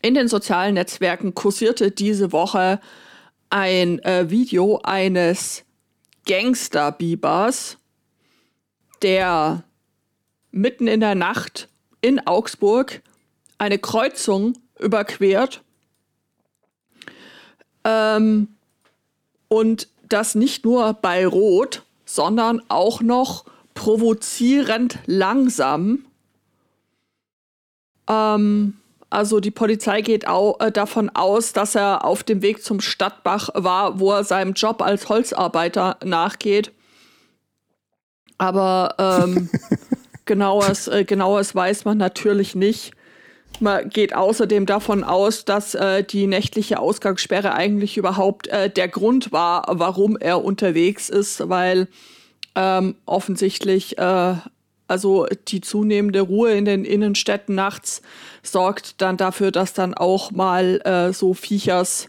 [0.00, 2.78] in den sozialen Netzwerken kursierte diese Woche
[3.50, 5.64] ein äh, Video eines
[6.24, 7.78] Gangster-Bibers,
[9.02, 9.64] der
[10.50, 11.68] mitten in der Nacht
[12.00, 13.02] in Augsburg
[13.58, 15.62] eine Kreuzung überquert.
[17.84, 18.48] Ähm,
[19.48, 26.04] und das nicht nur bei Rot, sondern auch noch provozierend langsam.
[28.08, 28.78] Ähm,
[29.10, 33.48] also die Polizei geht au äh, davon aus, dass er auf dem Weg zum Stadtbach
[33.54, 36.72] war, wo er seinem Job als Holzarbeiter nachgeht.
[38.36, 39.50] Aber ähm,
[40.28, 42.92] genaues, äh, genaues weiß man natürlich nicht.
[43.58, 49.32] Man geht außerdem davon aus, dass äh, die nächtliche Ausgangssperre eigentlich überhaupt äh, der Grund
[49.32, 51.88] war, warum er unterwegs ist, weil
[52.54, 54.34] ähm, offensichtlich äh,
[54.86, 58.00] also die zunehmende Ruhe in den Innenstädten nachts
[58.42, 62.08] sorgt dann dafür, dass dann auch mal äh, so Viechers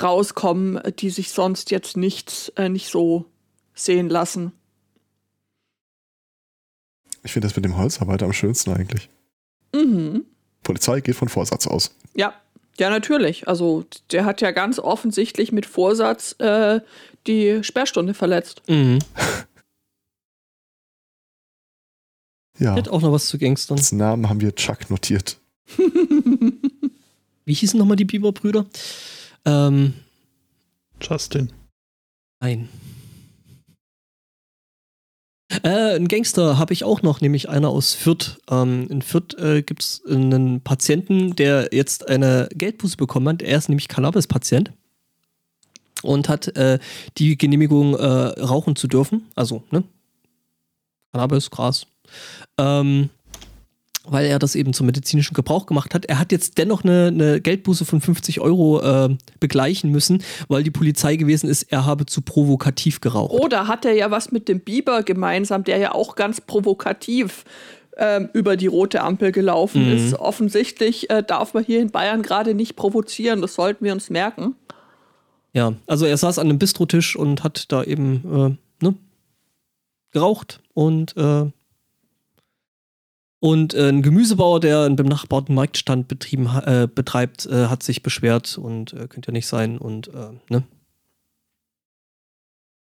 [0.00, 3.26] rauskommen, die sich sonst jetzt nicht, äh, nicht so
[3.74, 4.52] sehen lassen.
[7.22, 9.08] Ich finde das mit dem Holzarbeiter am schönsten eigentlich.
[9.74, 10.24] Mhm.
[10.62, 11.94] Polizei geht von Vorsatz aus.
[12.14, 12.34] Ja,
[12.78, 13.48] ja, natürlich.
[13.48, 16.80] Also der hat ja ganz offensichtlich mit Vorsatz äh,
[17.26, 18.62] die Sperrstunde verletzt.
[18.68, 18.98] Mhm.
[22.58, 23.78] Ja, Hat auch noch was zu Gangstern.
[23.78, 25.38] als Namen haben wir Chuck notiert.
[27.44, 28.66] Wie hießen nochmal die Bieber-Brüder?
[29.44, 29.94] Ähm,
[31.00, 31.52] Justin.
[32.40, 32.68] nein.
[35.62, 38.38] Äh, ein Gangster habe ich auch noch, nämlich einer aus Fürth.
[38.50, 43.42] Ähm, in Fürth äh, gibt es einen Patienten, der jetzt eine Geldbuße bekommen hat.
[43.42, 44.72] Er ist nämlich Cannabis-Patient
[46.02, 46.78] und hat äh,
[47.18, 49.28] die Genehmigung, äh, rauchen zu dürfen.
[49.34, 49.84] Also, ne?
[51.12, 51.86] Cannabis, Gras.
[52.58, 53.10] Ähm,
[54.04, 56.06] weil er das eben zum medizinischen Gebrauch gemacht hat.
[56.06, 60.70] Er hat jetzt dennoch eine, eine Geldbuße von 50 Euro äh, begleichen müssen, weil die
[60.72, 63.32] Polizei gewesen ist, er habe zu provokativ geraucht.
[63.32, 67.44] Oder hat er ja was mit dem Biber gemeinsam, der ja auch ganz provokativ
[67.96, 69.92] ähm, über die rote Ampel gelaufen Mhm.
[69.96, 70.14] ist.
[70.14, 73.40] Offensichtlich äh, darf man hier in Bayern gerade nicht provozieren.
[73.40, 74.54] Das sollten wir uns merken.
[75.52, 78.94] Ja, also er saß an einem Bistrotisch und hat da eben äh, ne,
[80.10, 81.50] geraucht und äh,
[83.42, 88.56] und äh, ein Gemüsebauer, der einen benachbarten Marktstand betrieben, äh, betreibt, äh, hat sich beschwert
[88.56, 90.62] und äh, könnte ja nicht sein und äh, ne.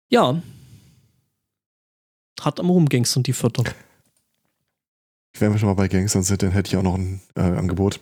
[0.09, 0.41] Ja.
[2.41, 3.63] Hart am Rumgangstern die Vierter.
[5.37, 7.99] Wenn wir schon mal bei Gangstern sind, dann hätte ich auch noch ein äh, Angebot.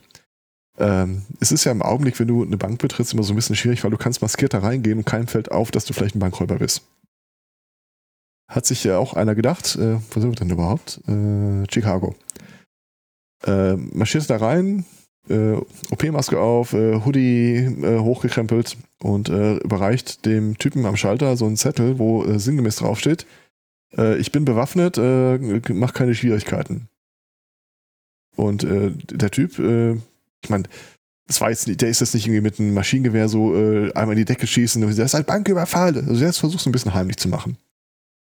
[0.78, 3.58] Ähm, es ist ja im Augenblick, wenn du eine Bank betrittst, immer so ein bisschen
[3.58, 6.20] schwierig, weil du kannst maskiert da reingehen und keinem fällt auf, dass du vielleicht ein
[6.20, 6.84] Bankräuber bist.
[8.48, 11.02] Hat sich ja auch einer gedacht, äh, wo sind wir denn überhaupt?
[11.70, 12.16] Chicago.
[13.46, 14.86] Äh, marschiert da rein,
[15.30, 15.54] äh,
[15.92, 21.58] OP-Maske auf, äh, Hoodie äh, hochgekrempelt und äh, überreicht dem Typen am Schalter so einen
[21.58, 23.26] Zettel, wo äh, sinngemäß draufsteht,
[23.96, 25.38] äh, ich bin bewaffnet, äh,
[25.74, 26.88] mach keine Schwierigkeiten.
[28.36, 29.94] Und äh, der Typ, äh,
[30.44, 30.66] ich meine,
[31.28, 34.14] das war jetzt nicht, der ist jetzt nicht irgendwie mit einem Maschinengewehr so äh, einmal
[34.14, 34.82] in die Decke schießen.
[34.82, 35.98] Das ist ein Banküberfall.
[35.98, 37.58] Also der versucht, so ein bisschen heimlich zu machen.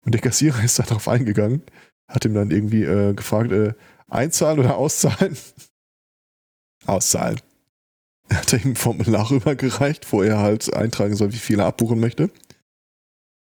[0.06, 1.62] Und der Kassierer ist da drauf eingegangen,
[2.08, 3.74] hat ihm dann irgendwie äh, gefragt, äh,
[4.10, 5.38] einzahlen oder auszahlen?
[6.86, 7.39] auszahlen.
[8.30, 12.00] Er hat ihm ein Formular rübergereicht, wo er halt eintragen soll, wie viel er abbuchen
[12.00, 12.30] möchte.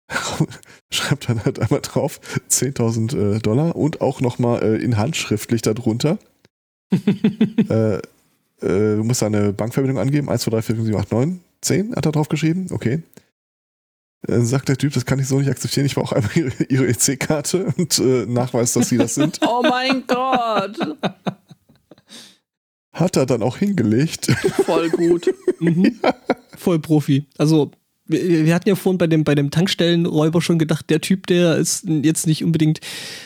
[0.91, 6.19] Schreibt dann halt einmal drauf 10.000 äh, Dollar und auch nochmal äh, in handschriftlich darunter.
[6.93, 8.01] äh, äh,
[8.61, 10.29] du musst deine Bankverbindung angeben.
[10.29, 12.67] 1, 2, 3, 4, 5, 7, 8, 9, 10 hat er drauf geschrieben.
[12.71, 13.03] Okay.
[14.23, 15.87] Dann sagt der Typ, das kann ich so nicht akzeptieren.
[15.87, 19.41] Ich brauche einmal ihre, ihre EC-Karte und äh, Nachweis, dass sie das sind.
[19.47, 20.79] Oh mein Gott.
[22.93, 24.27] Hat er dann auch hingelegt.
[24.65, 25.33] Voll gut.
[25.63, 26.01] Mhm.
[26.57, 27.27] Voll Profi.
[27.37, 27.71] Also,
[28.07, 31.57] wir, wir hatten ja vorhin bei dem, bei dem Tankstellenräuber schon gedacht, der Typ, der
[31.57, 32.81] ist jetzt nicht unbedingt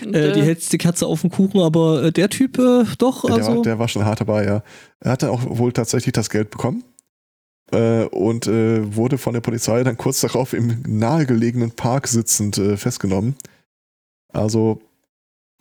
[0.04, 3.56] äh, die hellste Kerze auf dem Kuchen, aber äh, der Typ äh, doch, der, also.
[3.56, 4.64] war, der war schon hart dabei, ja.
[4.98, 6.82] Er hatte auch wohl tatsächlich das Geld bekommen
[7.74, 12.76] äh, und äh, wurde von der Polizei dann kurz darauf im nahegelegenen Park sitzend äh,
[12.76, 13.36] festgenommen.
[14.32, 14.80] Also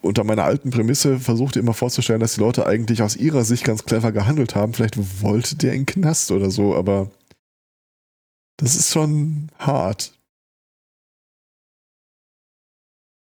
[0.01, 3.85] unter meiner alten Prämisse versuchte immer vorzustellen, dass die Leute eigentlich aus ihrer Sicht ganz
[3.85, 4.73] clever gehandelt haben.
[4.73, 7.09] Vielleicht wollte der in den Knast oder so, aber
[8.57, 10.13] das ist schon hart.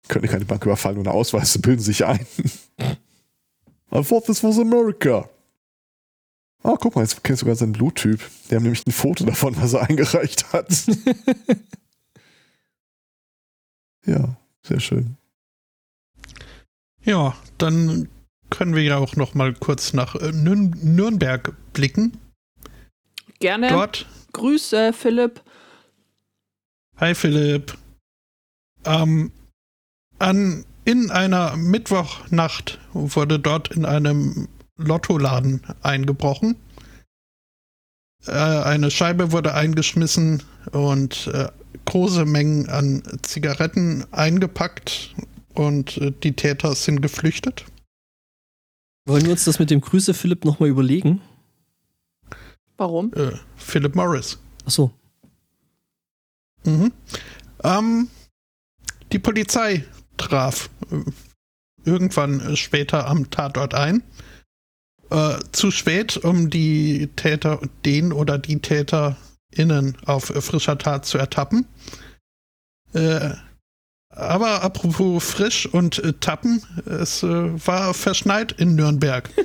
[0.08, 2.26] Könnte keine Bank überfallen ohne Ausweis, bilden sich ein.
[3.90, 5.28] I thought this was America.
[6.62, 8.20] Ah, guck mal, jetzt kennst du sogar seinen Bluttyp.
[8.50, 10.68] Die haben nämlich ein Foto davon, was er eingereicht hat.
[14.06, 15.16] ja, sehr schön.
[17.02, 18.08] Ja, dann
[18.50, 22.18] können wir ja auch noch mal kurz nach äh, Nürn Nürnberg blicken.
[23.38, 23.68] Gerne.
[23.68, 25.40] Dort, Grüße, Philipp.
[26.96, 27.78] hi Philipp,
[28.84, 29.30] ähm,
[30.18, 36.56] an, in einer Mittwochnacht wurde dort in einem Lottoladen eingebrochen.
[38.26, 41.48] Äh, eine Scheibe wurde eingeschmissen und äh,
[41.84, 45.14] große Mengen an Zigaretten eingepackt
[45.54, 47.64] und äh, die Täter sind geflüchtet.
[49.06, 51.20] Wollen wir uns das mit dem Grüße Philipp nochmal überlegen?
[52.76, 53.10] Warum?
[53.56, 54.38] Philip Morris.
[54.64, 54.92] Achso.
[56.64, 56.92] Mhm.
[57.64, 58.08] Ähm,
[59.10, 59.84] die Polizei
[60.16, 60.68] traf
[61.84, 64.02] irgendwann später am Tatort ein
[65.10, 71.66] Äh, zu spät, um die Täter, den oder die TäterInnen auf frischer Tat zu ertappen.
[72.92, 73.30] Äh,
[74.10, 79.30] aber apropos frisch und äh, tappen, es äh, war verschneit in Nürnberg.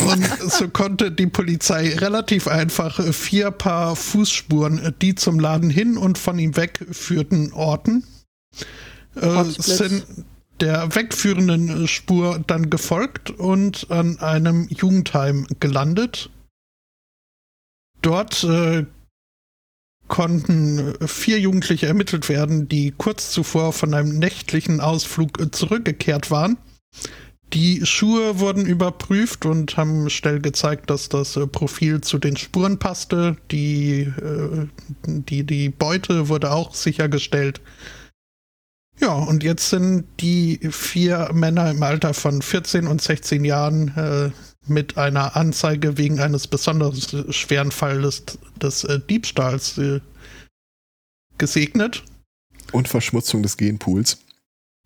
[0.00, 5.96] und so konnte die Polizei relativ einfach vier Paar Fußspuren, äh, die zum Laden hin
[5.96, 8.04] und von ihm weg führten, orten.
[9.14, 10.06] Äh, sind
[10.62, 16.30] der wegführenden Spur dann gefolgt und an einem Jugendheim gelandet.
[18.00, 18.86] Dort äh,
[20.06, 26.56] konnten vier Jugendliche ermittelt werden, die kurz zuvor von einem nächtlichen Ausflug zurückgekehrt waren.
[27.52, 32.78] Die Schuhe wurden überprüft und haben schnell gezeigt, dass das äh, Profil zu den Spuren
[32.78, 33.36] passte.
[33.50, 34.66] Die, äh,
[35.06, 37.60] die, die Beute wurde auch sichergestellt.
[39.00, 44.30] Ja, und jetzt sind die vier Männer im Alter von 14 und 16 Jahren äh,
[44.66, 48.24] mit einer Anzeige wegen eines besonders schweren Falles
[48.60, 50.00] des äh, Diebstahls äh,
[51.38, 52.04] gesegnet.
[52.70, 54.18] Und Verschmutzung des Genpools.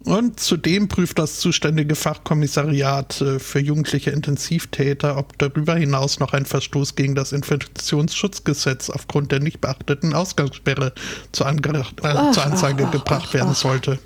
[0.04, 6.44] Und zudem prüft das zuständige Fachkommissariat äh, für jugendliche Intensivtäter, ob darüber hinaus noch ein
[6.44, 10.92] Verstoß gegen das Infektionsschutzgesetz aufgrund der nicht beachteten Ausgangssperre
[11.32, 13.98] zur, Ange äh, zur Anzeige gebracht werden sollte.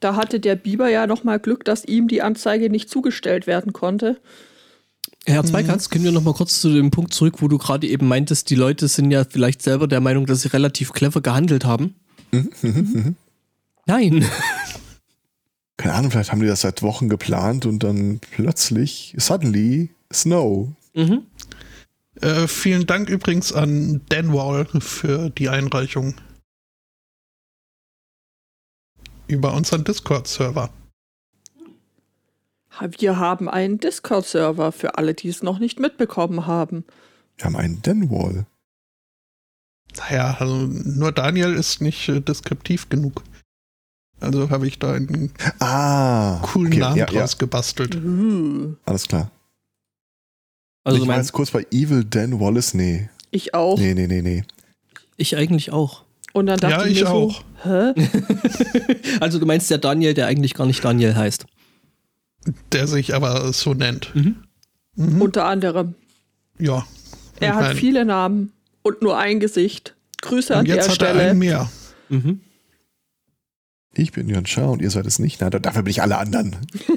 [0.00, 3.72] Da hatte der Biber ja noch mal Glück, dass ihm die Anzeige nicht zugestellt werden
[3.72, 4.20] konnte.
[5.26, 8.06] Herr Zweikatz, können wir noch mal kurz zu dem Punkt zurück, wo du gerade eben
[8.06, 11.94] meintest, die Leute sind ja vielleicht selber der Meinung, dass sie relativ clever gehandelt haben.
[13.86, 14.26] Nein.
[15.84, 20.70] Keine Ahnung, vielleicht haben die das seit Wochen geplant und dann plötzlich, suddenly, Snow.
[20.94, 21.26] Mhm.
[22.22, 26.14] Äh, vielen Dank übrigens an Dan Wall für die Einreichung
[29.26, 30.70] über unseren Discord-Server.
[32.96, 36.86] Wir haben einen Discord-Server für alle, die es noch nicht mitbekommen haben.
[37.36, 38.46] Wir haben einen Denwall.
[39.98, 43.22] Naja, also nur Daniel ist nicht äh, deskriptiv genug.
[44.24, 47.96] Also habe ich da einen Ah, coolen okay, Namen ja, ja, draus gebastelt.
[47.96, 49.30] Uh, alles klar.
[50.84, 52.74] Also ich war jetzt kurz bei Evil Dan Wallace.
[52.74, 53.78] Nee, ich auch.
[53.78, 54.44] nee, nee, nee, nee.
[55.16, 56.04] ich eigentlich auch.
[56.32, 57.42] Und dann dachte Ja, ich ich mir auch.
[57.64, 57.94] so, hä?
[59.20, 61.46] Also du meinst der Daniel, der eigentlich gar nicht Daniel heißt.
[62.72, 64.14] Der sich aber so nennt.
[64.14, 64.36] Mhm.
[64.96, 65.22] Mhm.
[65.22, 65.94] Unter anderem.
[66.58, 66.84] ja.
[67.40, 69.96] Er hat mein, viele Namen und nur ein Gesicht.
[70.22, 71.30] Grüße an Und jetzt der hat er Stelle.
[71.30, 71.70] einen mehr.
[72.08, 72.40] Mhm.
[73.96, 75.40] Ich bin Jörn Schaar und ihr seid es nicht.
[75.40, 76.54] Na, da- dafür bin ich alle anderen.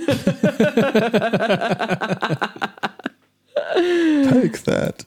[4.29, 5.05] Take that.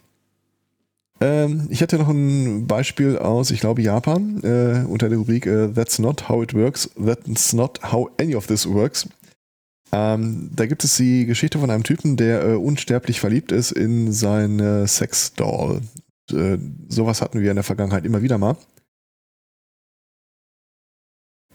[1.21, 5.69] Ähm, ich hatte noch ein Beispiel aus, ich glaube, Japan, äh, unter der Rubrik äh,
[5.69, 9.07] That's not how it works, that's not how any of this works.
[9.93, 14.13] Ähm, da gibt es die Geschichte von einem Typen, der äh, unsterblich verliebt ist in
[14.13, 15.81] seine Sexdoll.
[16.33, 16.57] Äh,
[16.89, 18.57] sowas hatten wir in der Vergangenheit immer wieder mal.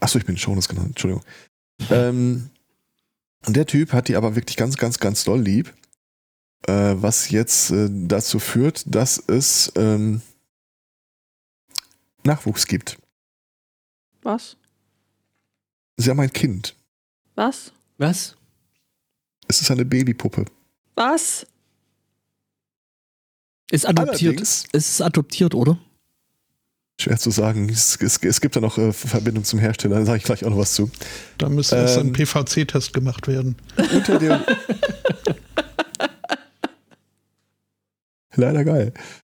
[0.06, 1.24] Achso, ich bin Jonas genannt, Entschuldigung.
[1.90, 2.52] Ähm,
[3.48, 5.74] und der Typ hat die aber wirklich ganz, ganz, ganz doll lieb.
[6.68, 10.22] Äh, was jetzt äh, dazu führt, dass es ähm,
[12.24, 13.00] Nachwuchs gibt.
[14.22, 14.58] Was?
[15.98, 16.76] Sie haben ein Kind.
[17.34, 17.72] Was?
[17.98, 18.36] Was?
[19.48, 20.46] Es ist eine Babypuppe.
[20.94, 21.48] Was?
[23.72, 24.34] Ist adoptiert.
[24.34, 25.80] Allerdings, Es ist adoptiert, oder?
[27.00, 30.18] Schwer zu sagen, es, es, es gibt da noch äh, Verbindung zum Hersteller, da sage
[30.20, 30.90] ich gleich auch noch was zu.
[31.38, 32.14] Da müsste erst ein Ähm.
[32.14, 33.56] PVC-Test gemacht werden.
[33.94, 34.46] Unter der.
[38.36, 38.94] Leider geil.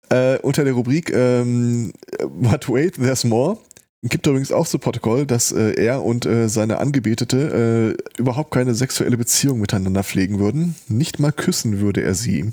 [0.09, 3.59] Äh, unter der Rubrik ähm, But wait, there's more.
[4.03, 8.75] Gibt übrigens auch zu Protokoll, dass äh, er und äh, seine Angebetete äh, überhaupt keine
[8.75, 10.77] sexuelle Beziehung miteinander pflegen würden.
[10.89, 12.53] Nicht mal küssen würde er sie.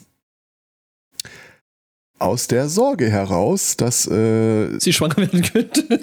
[2.23, 5.99] Aus der Sorge heraus, dass äh, Sie schwanger werden könnte.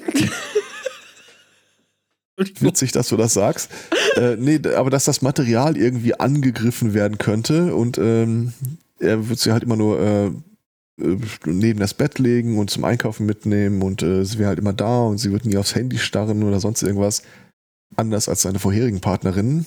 [2.60, 3.70] Witzig, dass du das sagst.
[4.16, 8.52] äh, nee, aber dass das Material irgendwie angegriffen werden könnte und ähm,
[8.98, 13.24] er wird sie halt immer nur äh, äh, neben das Bett legen und zum Einkaufen
[13.24, 16.42] mitnehmen und äh, sie wäre halt immer da und sie wird nie aufs Handy starren
[16.42, 17.22] oder sonst irgendwas.
[17.96, 19.64] Anders als seine vorherigen Partnerinnen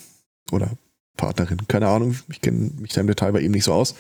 [0.51, 0.69] oder
[1.17, 3.95] Partnerin, keine Ahnung, ich kenne mich da im Detail bei ihm nicht so aus.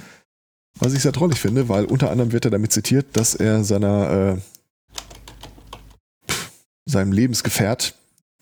[0.79, 4.37] Was ich sehr drollig finde, weil unter anderem wird er damit zitiert, dass er seiner
[6.27, 6.33] äh,
[6.85, 7.95] seinem Lebensgefährt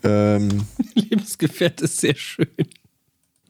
[0.03, 2.47] ähm, Lebensgefährt ist sehr schön.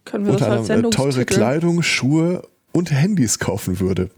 [0.05, 1.25] Können wir das unter als anderem äh, teure?
[1.25, 4.09] Kleidung, Schuhe und Handys kaufen würde.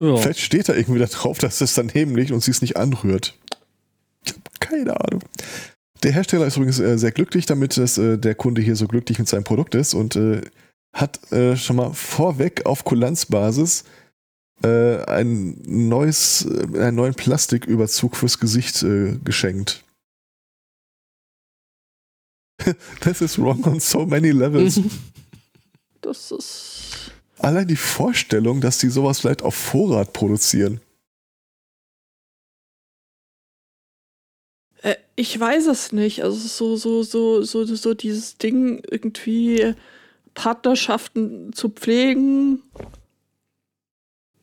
[0.00, 0.16] Ja.
[0.16, 3.38] Vielleicht steht da irgendwie da drauf, dass es daneben liegt und sie es nicht anrührt.
[4.24, 5.22] Ich habe keine Ahnung.
[6.02, 9.20] Der Hersteller ist übrigens äh, sehr glücklich damit, dass äh, der Kunde hier so glücklich
[9.20, 10.40] mit seinem Produkt ist und äh,
[10.92, 13.84] hat äh, schon mal vorweg auf Kulanzbasis
[14.62, 19.84] äh, ein neues, äh, einen neuen Plastiküberzug fürs Gesicht äh, geschenkt.
[23.00, 24.80] This is wrong on so many levels.
[26.00, 27.12] Das ist.
[27.38, 30.80] Allein die Vorstellung, dass die sowas vielleicht auf Vorrat produzieren.
[34.82, 36.22] Äh, ich weiß es nicht.
[36.22, 39.74] Also so, so, so, so, so dieses Ding, irgendwie
[40.34, 42.62] Partnerschaften zu pflegen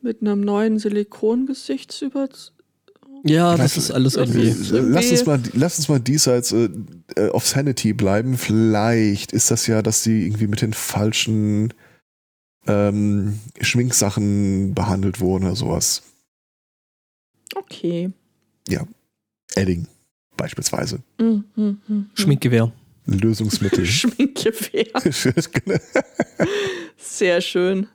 [0.02, 2.54] mit einem neuen Silikongesichtsüberzug.
[3.24, 4.48] Ja, Vielleicht- das ist alles das irgendwie.
[4.48, 6.70] ist- Lass uns mal, lass uns mal diesseits äh,
[7.16, 8.38] äh, auf Sanity bleiben.
[8.38, 11.74] Vielleicht ist das ja, dass die irgendwie mit den falschen
[12.66, 16.02] ähm, Schminksachen behandelt wurden oder sowas.
[17.56, 18.10] Okay.
[19.56, 19.86] Edding
[20.36, 21.00] beispielsweise.
[21.18, 22.10] Mhm, mhm, mhm.
[22.14, 22.70] Schminkgewehr.
[23.06, 23.84] Lösungsmittel.
[23.86, 24.86] Schminkgewehr.
[26.96, 27.88] Sehr schön.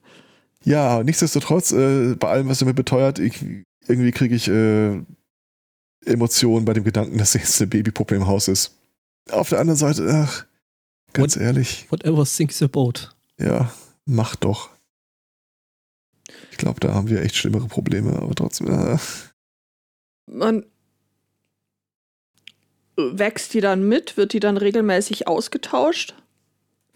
[0.63, 3.43] ja, nichtsdestotrotz, äh, bei allem, was er mir beteuert, ich,
[3.87, 5.01] irgendwie kriege ich äh,
[6.05, 8.75] Emotionen bei dem Gedanken, dass jetzt eine Babypuppe im Haus ist.
[9.31, 10.45] Auf der anderen Seite, ach,
[11.13, 12.93] ganz ehrlich, Whatever thinks about.
[13.39, 13.71] ja,
[14.05, 14.69] mach doch.
[16.51, 18.67] Ich glaube, da haben wir echt schlimmere Probleme, aber trotzdem.
[18.67, 18.97] Äh,
[20.27, 20.65] Man
[22.97, 24.17] wächst die dann mit?
[24.17, 26.15] Wird die dann regelmäßig ausgetauscht?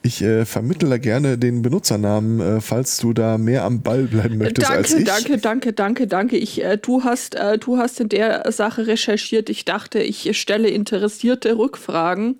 [0.01, 4.37] ich äh, vermittle da gerne den Benutzernamen, äh, falls du da mehr am Ball bleiben
[4.37, 5.07] möchtest als danke, ich.
[5.07, 6.37] danke, danke, danke, danke.
[6.37, 9.49] Ich, äh, du, hast, äh, du hast in der Sache recherchiert.
[9.49, 12.37] Ich dachte, ich stelle interessierte Rückfragen.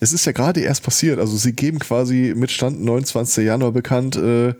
[0.00, 1.18] Es ist ja gerade erst passiert.
[1.18, 3.44] Also sie geben quasi mit Stand 29.
[3.44, 4.54] Januar bekannt, äh,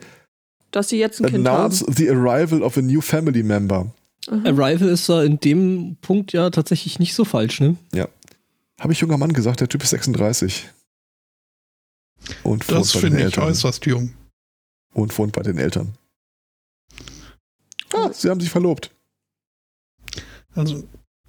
[0.72, 1.94] Dass sie jetzt ein Kind announce haben.
[1.94, 3.86] the arrival of a new family member.
[4.28, 4.46] Mhm.
[4.46, 7.76] Arrival ist da in dem Punkt ja tatsächlich nicht so falsch, ne?
[8.82, 10.68] Habe ich junger Mann gesagt, der Typ ist 36.
[12.42, 13.44] Und wohnt Das bei den finde ich Eltern.
[13.44, 14.12] äußerst jung.
[14.92, 15.94] Und wohnt bei den Eltern.
[17.94, 18.90] Ah, sie haben sich verlobt.
[20.54, 20.82] Also,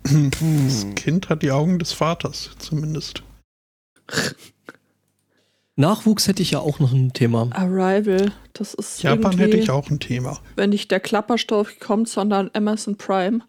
[0.04, 3.22] das Kind hat die Augen des Vaters, zumindest.
[5.76, 7.50] Nachwuchs hätte ich ja auch noch ein Thema.
[7.54, 10.40] Arrival, das ist Japan hätte ich auch ein Thema.
[10.56, 13.42] wenn nicht der Klapperstoff kommt, sondern Amazon Prime.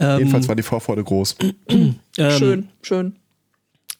[0.00, 1.36] Ähm, Jedenfalls war die Vorfreude groß.
[1.68, 3.16] ähm, schön, schön.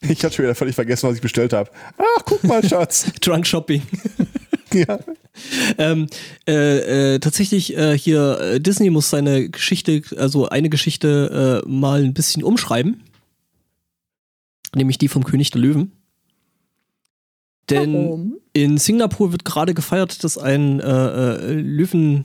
[0.03, 1.71] Ich hatte schon wieder völlig vergessen, was ich bestellt habe.
[1.99, 3.13] Ach, guck mal, Schatz.
[3.21, 3.83] Drunk Shopping.
[4.73, 4.99] ja.
[5.77, 6.07] ähm,
[6.49, 12.03] äh, äh, tatsächlich äh, hier, äh, Disney muss seine Geschichte, also eine Geschichte äh, mal
[12.03, 13.03] ein bisschen umschreiben.
[14.75, 15.93] Nämlich die vom König der Löwen.
[17.69, 18.37] Denn Warum?
[18.53, 22.25] in Singapur wird gerade gefeiert, dass ein äh, äh, Löwen.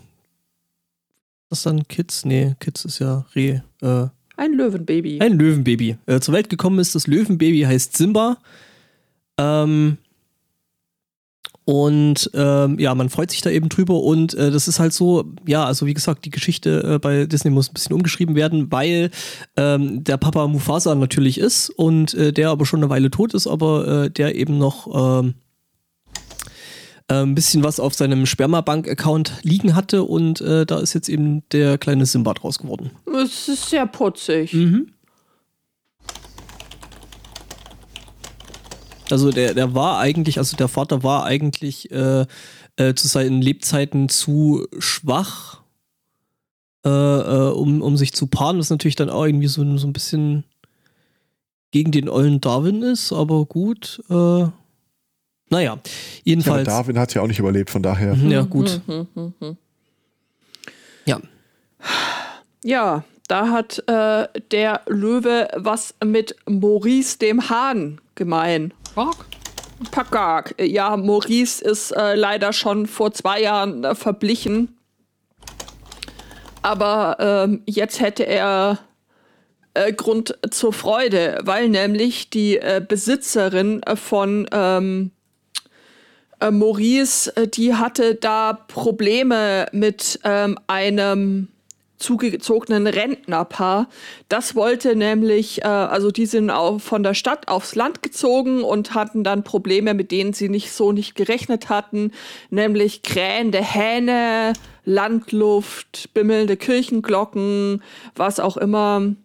[1.49, 2.25] Was dann Kids?
[2.25, 3.59] Nee, Kids ist ja Reh.
[3.81, 5.19] Äh, Ein Löwenbaby.
[5.21, 6.95] ein Löwenbaby äh, zur Welt gekommen ist.
[6.95, 8.37] Das Löwenbaby heißt Simba.
[9.37, 9.97] Ähm,
[11.67, 13.99] und ähm, ja, man freut sich da eben drüber.
[14.01, 17.49] Und äh, das ist halt so, ja, also wie gesagt, die Geschichte äh, bei Disney
[17.49, 19.09] muss ein bisschen umgeschrieben werden, weil
[19.57, 23.47] ähm, der Papa Mufasa natürlich ist und äh, der aber schon eine Weile tot ist,
[23.47, 25.33] aber äh, der eben noch ähm,
[27.08, 31.47] äh, ein bisschen was auf seinem Spermabank-Account liegen hatte und äh, da ist jetzt eben
[31.49, 32.91] der kleine Simba draus geworden.
[33.22, 34.53] Es ist sehr putzig.
[34.53, 34.91] Mhm.
[39.12, 42.26] Also der, der war eigentlich, also der Vater war eigentlich äh,
[42.78, 45.62] äh, zu seinen Lebzeiten zu schwach,
[46.84, 50.43] äh, um, um sich zu paaren, was natürlich dann auch irgendwie so, so ein bisschen
[51.72, 54.01] gegen den ollen Darwin ist, aber gut.
[54.10, 54.47] Äh,
[55.49, 55.79] naja, ja,
[56.23, 56.65] jedenfalls.
[56.67, 58.15] Darwin hat ja auch nicht überlebt, von daher.
[58.15, 58.81] Mhm, ja, gut.
[61.05, 61.19] Ja.
[62.63, 68.73] Ja, da hat äh, der Löwe was mit Maurice dem Hahn gemein.
[69.91, 70.55] Pakak.
[70.59, 74.77] Ja, Maurice ist äh, leider schon vor zwei Jahren äh, verblichen.
[76.61, 78.79] Aber ähm, jetzt hätte er
[79.75, 85.11] äh, Grund zur Freude, weil nämlich die äh, Besitzerin von ähm,
[86.39, 91.49] äh, Maurice, äh, die hatte da Probleme mit ähm, einem
[91.97, 93.88] zugezogenen Rentnerpaar.
[94.27, 98.93] Das wollte nämlich, äh, also die sind auch von der Stadt aufs Land gezogen und
[98.93, 102.11] hatten dann Probleme, mit denen sie nicht so nicht gerechnet hatten,
[102.49, 107.81] nämlich krähende Hähne, Landluft, bimmelnde Kirchenglocken,
[108.15, 109.15] was auch immer.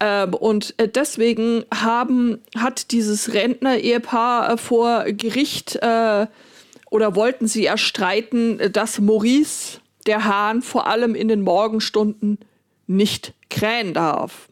[0.00, 6.26] Ähm, und äh, deswegen haben, hat dieses Rentner-Ehepaar äh, vor Gericht äh,
[6.90, 12.38] oder wollten sie erstreiten, äh, dass Maurice, der Hahn, vor allem in den Morgenstunden
[12.86, 14.48] nicht krähen darf.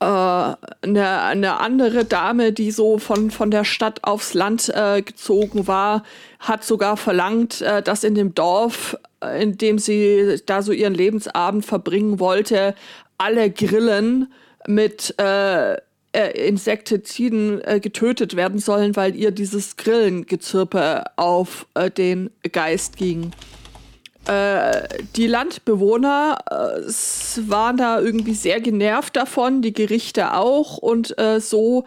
[0.00, 5.68] äh, eine, eine andere Dame, die so von, von der Stadt aufs Land äh, gezogen
[5.68, 6.02] war,
[6.40, 10.94] hat sogar verlangt, äh, dass in dem Dorf, äh, in dem sie da so ihren
[10.94, 12.74] Lebensabend verbringen wollte,
[13.22, 14.32] alle Grillen
[14.66, 22.30] mit äh, äh, Insektiziden äh, getötet werden sollen, weil ihr dieses Grillengezirpe auf äh, den
[22.50, 23.30] Geist ging.
[24.26, 26.54] Äh, die Landbewohner äh,
[27.48, 30.78] waren da irgendwie sehr genervt davon, die Gerichte auch.
[30.78, 31.84] Und so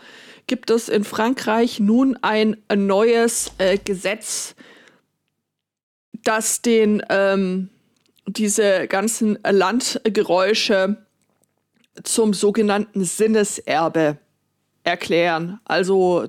[0.48, 3.52] gibt es in Frankreich nun ein, neues
[3.84, 4.56] Gesetz,
[6.24, 7.70] das den ähm,
[8.28, 11.05] diese ganzen Landgeräusche
[12.04, 14.18] zum sogenannten Sinneserbe
[14.84, 15.60] erklären.
[15.66, 16.28] Also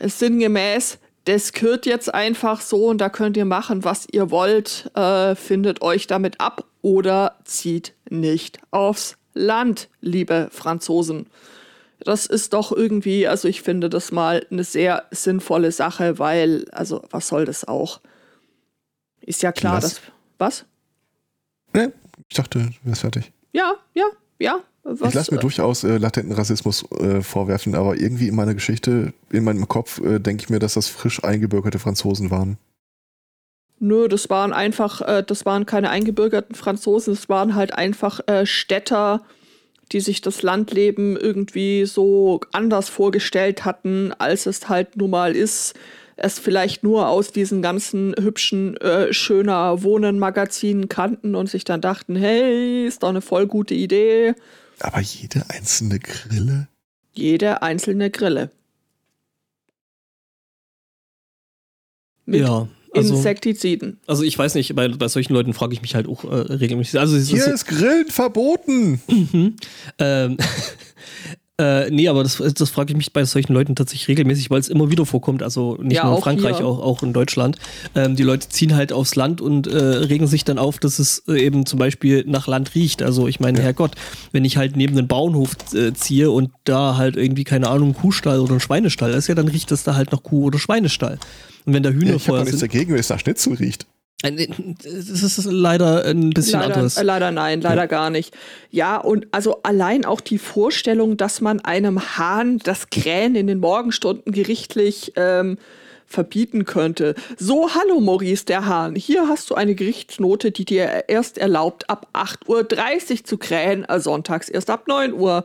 [0.00, 4.90] sinngemäß, das gehört jetzt einfach so und da könnt ihr machen, was ihr wollt.
[4.94, 11.26] Äh, findet euch damit ab oder zieht nicht aufs Land, liebe Franzosen.
[12.00, 17.02] Das ist doch irgendwie, also ich finde das mal eine sehr sinnvolle Sache, weil, also
[17.10, 18.00] was soll das auch?
[19.20, 19.82] Ist ja klar, Was?
[19.82, 20.00] dass.
[20.36, 20.64] Was?
[21.72, 21.92] Ne,
[22.28, 23.32] ich dachte, du wärst fertig.
[23.54, 24.06] Ja, ja,
[24.38, 24.60] ja.
[24.82, 29.14] Was, ich lasse mir durchaus äh, latenten Rassismus äh, vorwerfen, aber irgendwie in meiner Geschichte,
[29.30, 32.58] in meinem Kopf, äh, denke ich mir, dass das frisch eingebürgerte Franzosen waren.
[33.78, 38.44] Nö, das waren einfach, äh, das waren keine eingebürgerten Franzosen, es waren halt einfach äh,
[38.44, 39.22] Städter,
[39.92, 45.74] die sich das Landleben irgendwie so anders vorgestellt hatten, als es halt nun mal ist.
[46.16, 52.16] Es vielleicht nur aus diesen ganzen hübschen, äh, schöner Wohnen-Magazinen kannten und sich dann dachten,
[52.16, 54.34] hey, ist doch eine voll gute Idee.
[54.80, 56.68] Aber jede einzelne Grille?
[57.12, 58.50] Jede einzelne Grille.
[62.26, 63.98] Mit Ja, also, Insektiziden.
[64.06, 66.98] also ich weiß nicht, bei, bei solchen Leuten frage ich mich halt auch äh, regelmäßig.
[67.00, 69.00] Also Hier ist, ist Grillen verboten!
[69.08, 69.56] Mhm.
[69.98, 70.36] Ähm,
[71.60, 74.68] äh, nee, aber das, das frage ich mich bei solchen Leuten tatsächlich regelmäßig, weil es
[74.68, 75.42] immer wieder vorkommt.
[75.42, 76.66] Also nicht Ja, nur in auch Frankreich, hier.
[76.66, 77.58] auch, auch in Deutschland.
[77.94, 81.22] Ähm, die Leute ziehen halt aufs Land und äh, regen sich dann auf, dass es
[81.28, 83.02] äh, eben zum Beispiel nach Land riecht.
[83.02, 83.64] Also ich meine, Ja.
[83.64, 83.92] Herrgott,
[84.32, 87.94] wenn ich halt neben einen Bauernhof äh, ziehe und da halt irgendwie, keine Ahnung, ein
[87.94, 91.18] Kuhstall oder ein Schweinestall ist, ja, dann riecht das da halt nach Kuh- oder Schweinestall.
[91.66, 92.72] Und wenn da Hühner Ja, ich habe vorher nichts sind.
[92.72, 93.86] dagegen, wenn es nach Schnitzel riecht.
[94.22, 94.48] Äh,
[94.82, 96.96] Das ist leider ein bisschen leider, anderes.
[96.96, 98.34] äh, leider nein, leider gar nicht.
[98.70, 103.58] Ja, und also allein auch die Vorstellung, dass man einem Hahn das Krähen in den
[103.60, 105.58] Morgenstunden gerichtlich ähm,
[106.06, 107.14] verbieten könnte.
[107.38, 108.94] So, hallo Maurice, der Hahn.
[108.94, 114.00] Hier hast du eine Gerichtsnote, die dir erst erlaubt, ab 8.30 Uhr zu krähen, äh,
[114.00, 115.44] sonntags erst ab 9 Uhr.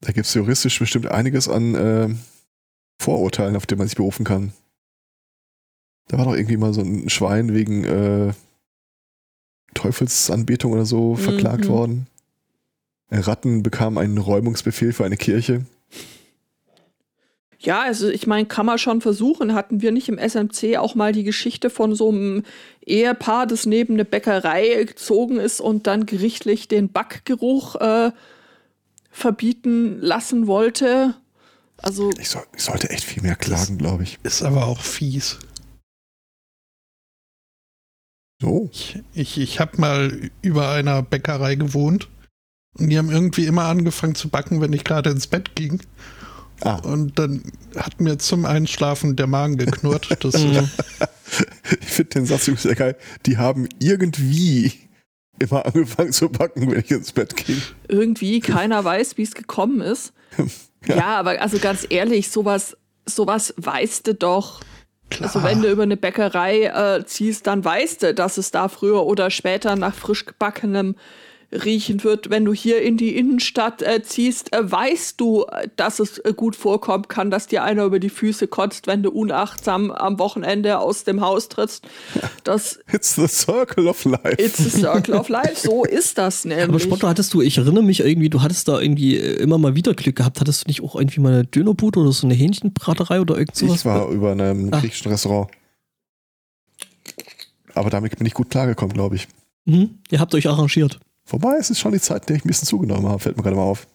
[0.00, 2.08] Da gibt es juristisch bestimmt einiges an äh,
[3.00, 4.52] Vorurteilen, auf die man sich berufen kann.
[6.08, 8.32] Da war doch irgendwie mal so ein Schwein wegen äh,
[9.74, 11.68] Teufelsanbetung oder so verklagt Mhm.
[11.68, 12.06] worden.
[13.10, 15.64] Ratten bekamen einen Räumungsbefehl für eine Kirche.
[17.60, 19.54] Ja, also ich meine, kann man schon versuchen.
[19.54, 22.44] Hatten wir nicht im SMC auch mal die Geschichte von so einem
[22.86, 28.12] Ehepaar, das neben eine Bäckerei gezogen ist und dann gerichtlich den Backgeruch äh,
[29.10, 31.14] verbieten lassen wollte?
[31.78, 34.18] Also, Ich, soll, ich sollte echt viel mehr klagen, glaube ich.
[34.22, 35.38] Ist aber auch fies.
[38.40, 38.68] So.
[38.72, 42.08] Ich, ich, ich habe mal über einer Bäckerei gewohnt
[42.78, 45.80] und die haben irgendwie immer angefangen zu backen, wenn ich gerade ins Bett ging.
[46.60, 47.42] Ah, Und dann
[47.76, 50.08] hat mir zum Einschlafen der Magen geknurrt.
[50.20, 50.34] Das,
[51.80, 52.96] ich finde den Satz übrigens sehr geil.
[53.26, 54.72] Die haben irgendwie
[55.38, 57.60] immer angefangen zu backen, wenn ich ins Bett ging.
[57.86, 60.12] irgendwie keiner weiß, wie es gekommen ist.
[60.86, 60.96] Ja.
[60.96, 61.06] Ja.
[61.18, 64.60] aber also ganz ehrlich, sowas, sowas weißt du doch.
[65.10, 65.28] Klar.
[65.28, 69.04] Also wenn du über eine Bäckerei äh, ziehst, dann weißt du, dass es da früher
[69.04, 70.96] oder später nach frisch gebackenem
[71.50, 72.28] riechen wird.
[72.28, 76.34] Wenn du hier in die Innenstadt äh, ziehst, äh, weißt du, äh, dass es äh,
[76.34, 80.78] gut vorkommen kann, dass dir einer über die Füße kotzt, wenn du unachtsam am Wochenende
[80.78, 81.86] aus dem Haus trittst.
[82.44, 84.36] Das It's the circle of life.
[84.38, 85.54] it's a circle of life.
[85.56, 86.82] So ist das Aber nämlich.
[86.82, 89.94] Spotto, hattest du, ich erinnere mich irgendwie, du hattest da irgendwie äh, immer mal wieder
[89.94, 90.40] Glück gehabt.
[90.40, 93.76] Hattest du nicht auch irgendwie mal eine Dönerbude oder so eine Hähnchenbraterei oder irgend sowas?
[93.80, 94.80] ich war über einem Ah.
[94.80, 95.50] griechischen Restaurant.
[97.74, 99.28] Aber damit bin ich gut klargekommen, glaube ich.
[99.64, 99.98] Mhm.
[100.10, 100.98] Ihr habt euch arrangiert.
[101.28, 103.42] Wobei, es ist schon die Zeit, in der ich ein bisschen zugenommen habe, fällt mir
[103.42, 103.86] gerade mal auf.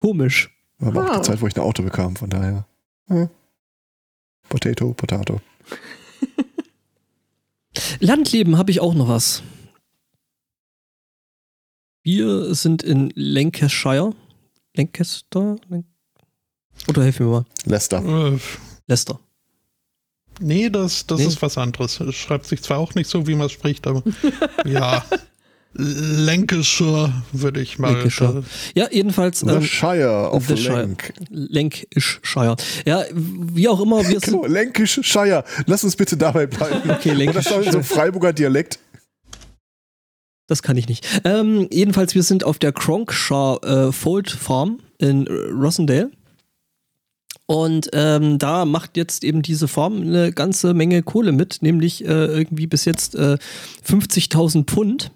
[0.00, 0.50] Komisch.
[0.78, 1.18] War aber auch Ah.
[1.18, 2.66] die Zeit, wo ich ein Auto bekam, von daher.
[3.08, 3.28] Ja.
[4.48, 5.40] Potato, Potato.
[8.00, 9.42] Landleben habe ich auch noch was.
[12.02, 14.14] Wir sind in Lancashire.
[14.76, 15.56] Lancaster?
[15.68, 15.84] Lan-
[16.88, 17.44] Oder helf mir mal.
[17.64, 18.02] Leicester.
[18.04, 18.38] Äh,
[18.86, 19.18] Leicester.
[20.40, 21.26] nee, das, das Nee.
[21.26, 22.00] ist was anderes.
[22.00, 24.02] Es schreibt sich zwar auch nicht so, wie man es spricht, aber
[24.64, 25.04] ja.
[25.78, 27.92] Lancashire, würde ich mal.
[27.92, 28.42] Lancashire.
[28.74, 29.40] Ja, jedenfalls.
[29.40, 30.54] The ähm, Shire of The.
[30.54, 31.12] Lank.
[31.30, 32.56] Lancashire.
[32.84, 34.24] Ja, wie auch immer, wir sind.
[34.24, 35.44] Genau, Länkisch Shire.
[35.66, 36.90] Lass uns bitte dabei bleiben.
[36.90, 37.78] Okay, Und das war so Lancashire.
[37.78, 38.78] ein Freiburger Dialekt.
[40.46, 41.04] Das kann ich nicht.
[41.24, 46.10] Ähm, jedenfalls, wir sind auf der Cronkshire äh, Fold Farm in Rossendale.
[47.46, 52.26] Und ähm, da macht jetzt eben diese Farm eine ganze Menge Kohle mit, nämlich äh,
[52.26, 53.38] irgendwie bis jetzt äh,
[53.88, 55.12] 50.000 Pfund.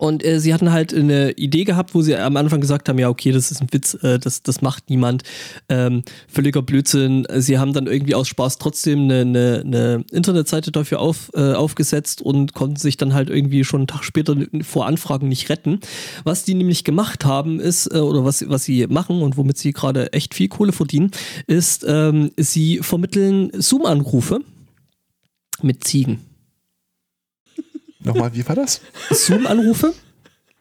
[0.00, 3.10] Und äh, sie hatten halt eine Idee gehabt, wo sie am Anfang gesagt haben, ja,
[3.10, 5.24] okay, das ist ein Witz, äh, das, das macht niemand.
[5.68, 7.26] Ähm, völliger Blödsinn.
[7.36, 12.22] Sie haben dann irgendwie aus Spaß trotzdem eine, eine, eine Internetseite dafür auf, äh, aufgesetzt
[12.22, 15.80] und konnten sich dann halt irgendwie schon einen Tag später vor Anfragen nicht retten.
[16.24, 19.72] Was die nämlich gemacht haben ist, äh, oder was, was sie machen und womit sie
[19.72, 21.10] gerade echt viel Kohle verdienen,
[21.46, 24.40] ist, ähm, sie vermitteln Zoom-Anrufe
[25.60, 26.29] mit Ziegen.
[28.02, 28.80] Nochmal, wie war das?
[29.10, 29.92] Zoom-Anrufe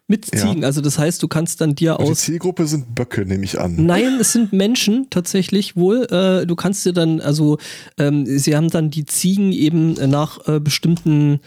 [0.07, 0.41] mit Ja.
[0.41, 0.65] Ziegen.
[0.65, 2.19] Also das heißt, du kannst dann dir Und die aus.
[2.21, 3.75] Zielgruppe sind Böcke, nehme ich an.
[3.85, 6.05] Nein, es sind Menschen tatsächlich wohl.
[6.11, 7.57] Äh, du kannst dir dann, also
[7.97, 11.39] ähm, sie haben dann die Ziegen eben nach äh, bestimmten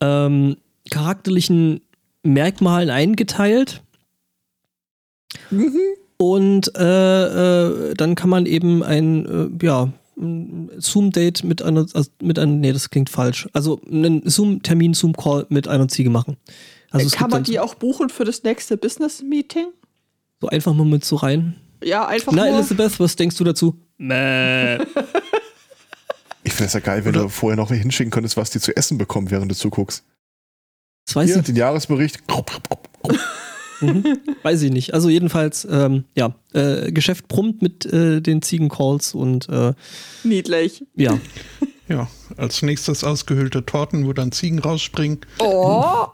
[0.00, 0.56] ähm,
[0.90, 1.80] charakterlichen
[2.22, 3.82] Merkmalen eingeteilt.
[6.18, 7.24] Und äh,
[7.90, 12.72] äh, dann kann man eben ein, ja, ein Zoom-Date mit einer, also mit einem, nee,
[12.72, 13.48] das klingt falsch.
[13.52, 16.36] Also einen Zoom-Termin, Zoom-Call mit einer Ziege machen.
[16.90, 19.68] Also Kann man die auch buchen für das nächste Business-Meeting?
[20.42, 21.54] so einfach mal mit so rein.
[21.82, 22.56] Ja, einfach Na, nur.
[22.56, 23.78] Elizabeth, was denkst du dazu?
[23.96, 24.78] Mäh.
[26.44, 28.98] Ich finde es ja geil, wenn du vorher noch hinschicken könntest, was die zu essen
[28.98, 30.04] bekommen, während du zuguckst.
[31.06, 32.26] Das weiß Hier, ich, den Jahresbericht.
[32.26, 32.88] Krupp, krupp, krupp.
[33.82, 34.18] Mhm.
[34.42, 34.94] weiß ich nicht.
[34.94, 39.74] Also jedenfalls, ähm, ja, äh, Geschäft brummt mit äh, den Ziegencalls und äh,
[40.24, 40.84] Niedlich.
[40.96, 41.18] ja.
[41.88, 42.08] Ja,
[42.38, 45.20] als nächstes ausgehöhlte Torten, wo dann Ziegen rausspringen.
[45.40, 46.06] Oh,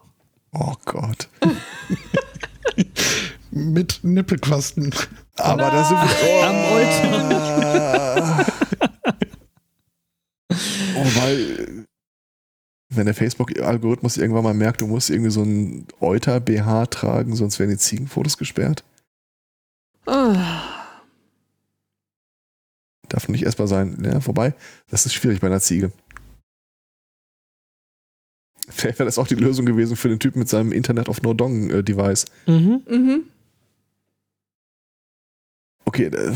[0.53, 1.29] Oh Gott.
[3.51, 4.95] Mit Nippelquasten.
[5.37, 6.49] Aber da sind wir.
[6.49, 6.57] Am
[10.51, 10.55] Oh.
[10.97, 11.88] oh, weil.
[12.91, 17.71] Wenn der Facebook-Algorithmus irgendwann mal merkt, du musst irgendwie so ein Euter-BH tragen, sonst werden
[17.71, 18.83] die Ziegenfotos gesperrt.
[20.07, 20.79] Ah.
[23.09, 23.99] Darf nicht essbar sein.
[24.03, 24.55] Ja, vorbei.
[24.91, 25.93] Das ist schwierig bei einer Ziege.
[28.71, 31.35] Vielleicht wäre das auch die Lösung gewesen für den Typen mit seinem Internet of No
[31.35, 32.27] Dong-Device.
[32.47, 32.83] Mhm.
[32.89, 33.23] Mhm.
[35.85, 36.35] Okay, äh,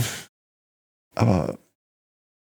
[1.15, 1.59] aber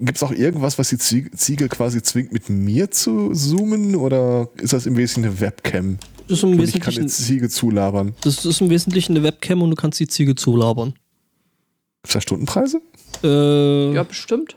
[0.05, 3.95] gibt es auch irgendwas, was die Ziege, quasi zwingt, mit mir zu zoomen?
[3.97, 5.99] Oder ist das im Wesentlichen eine Webcam?
[6.29, 8.15] Das ist im Und ich kann Wesentlichen, eine Ziege zulabern.
[8.23, 10.91] das ist im Wesentlichen eine Webcam und du kannst die Ziege zulabern.
[10.93, 12.81] Gibt es da Stundenpreise?
[13.23, 14.57] Äh, Ja, bestimmt.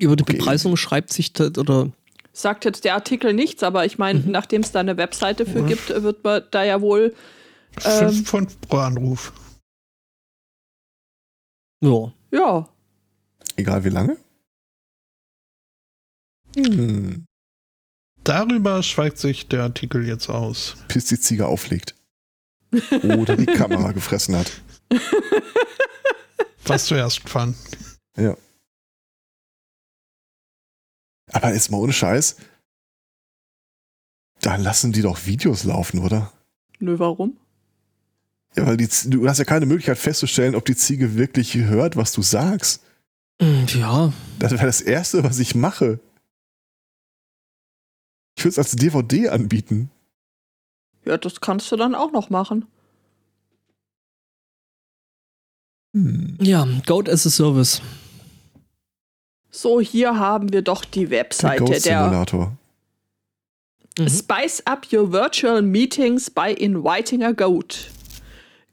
[0.00, 0.36] Über die okay.
[0.36, 1.90] Bepreisung schreibt sich da, oder
[2.32, 4.30] Sagt jetzt der Artikel nichts, aber ich meine, Mhm.
[4.30, 7.12] nachdem es da eine Webseite für gibt, wird man da ja wohl.
[7.84, 8.08] Ähm.
[8.10, 9.32] Fünf Pfund pro Anruf.
[11.82, 12.12] ja.
[12.30, 12.68] Ja.
[13.58, 14.16] Egal wie lange?
[16.56, 17.26] Hm.
[18.24, 20.76] Darüber schweigt sich der Artikel jetzt aus.
[20.88, 21.94] Bis die Ziege auflegt.
[23.02, 24.62] Oder die Kamera gefressen hat.
[26.64, 27.54] Was zuerst gefahren.
[31.32, 32.36] Aber jetzt mal ohne Scheiß.
[34.40, 36.32] Da lassen die doch Videos laufen, oder?
[36.78, 37.36] Nö, warum?
[38.54, 42.12] Ja, weil die, du hast ja keine Möglichkeit festzustellen, ob die Ziege wirklich hört, was
[42.12, 42.82] du sagst.
[43.40, 44.12] Mm, Ja.
[44.38, 46.00] Das wäre das Erste, was ich mache.
[48.36, 49.90] Ich würde es als DVD anbieten.
[51.04, 52.66] Ja, das kannst du dann auch noch machen.
[55.94, 56.36] Hm.
[56.40, 57.80] Ja, Goat as a Service.
[59.50, 62.56] So, hier haben wir doch die Der Webseite der Simulator.
[63.98, 64.08] Mhm.
[64.08, 67.90] Spice up your virtual meetings by inviting a goat.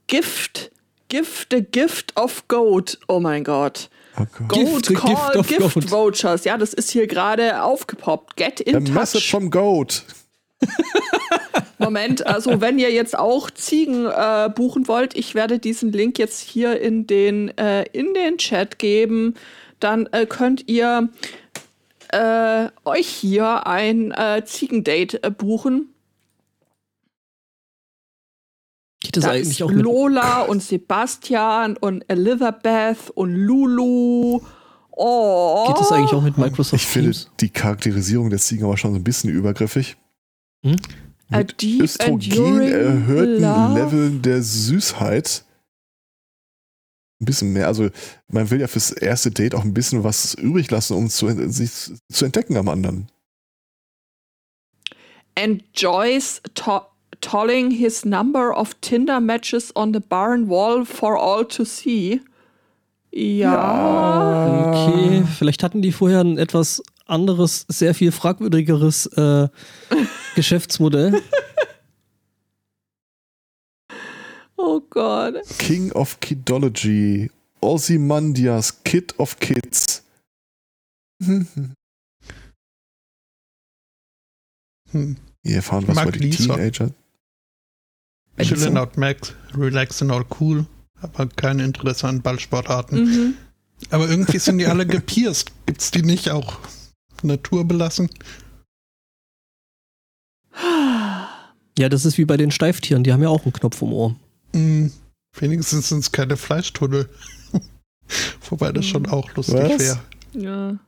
[0.07, 0.71] Gift,
[1.07, 2.99] gift a gift of goat.
[3.07, 3.89] Oh mein Gott.
[4.17, 4.25] Oh.
[4.47, 5.91] Goat Gift, Call gift Gift goat.
[5.91, 6.45] Vouchers.
[6.45, 8.37] Ja, das ist hier gerade aufgepoppt.
[8.37, 9.31] Get in A message touch.
[9.31, 10.03] from Goat.
[11.77, 16.39] Moment, also wenn ihr jetzt auch Ziegen äh, buchen wollt, ich werde diesen Link jetzt
[16.39, 19.35] hier in den, äh, in den Chat geben.
[19.79, 21.09] Dann äh, könnt ihr
[22.09, 25.94] äh, euch hier ein äh, Ziegendate äh, buchen.
[29.15, 34.41] Das Da eigentlich ist auch mit Lola und Sebastian und Elizabeth und Lulu.
[34.91, 35.67] Oh.
[35.67, 37.29] Geht das eigentlich auch mit Microsoft Ich finde Teams?
[37.39, 39.97] die Charakterisierung der Ziegen aber schon so ein bisschen übergriffig.
[40.63, 40.77] Hm?
[41.31, 43.73] A Mit Östrogen erhöhten love.
[43.79, 45.43] Leveln der Süßheit.
[47.21, 47.67] Ein bisschen mehr.
[47.67, 47.89] Also,
[48.27, 51.71] man will ja fürs erste Date auch ein bisschen was übrig lassen, um zu, sich
[52.11, 53.07] zu entdecken am anderen.
[55.35, 56.85] enjoys to
[57.21, 62.21] tolling his number of Tinder matches on the barn wall for all to see.
[63.11, 64.71] Ja.
[64.71, 69.47] Okay, vielleicht hatten die vorher ein etwas anderes, sehr viel fragwürdigeres äh,
[70.35, 71.21] Geschäftsmodell.
[74.57, 75.35] Oh Gott.
[75.59, 77.29] King of Kidology.
[77.61, 80.03] Ozymandias, Kid of Kids.
[81.23, 81.47] Hm.
[84.91, 86.29] Wir erfahren was über die
[88.37, 88.55] Teenager.
[88.55, 90.65] Chilling out Max, relaxing all cool,
[91.01, 93.03] aber kein Interesse an Ballsportarten.
[93.03, 93.33] Mhm.
[93.89, 95.51] Aber irgendwie sind die alle gepierst.
[95.65, 96.59] Gibt's die nicht auch
[97.23, 98.09] naturbelassen?
[101.77, 104.15] Ja, das ist wie bei den Steiftieren, die haben ja auch einen Knopf im Ohr.
[104.53, 104.91] Hm,
[105.37, 107.09] wenigstens sind es keine Fleischtunnel.
[108.49, 109.99] Wobei das schon auch lustig wäre.
[110.33, 110.79] Ja.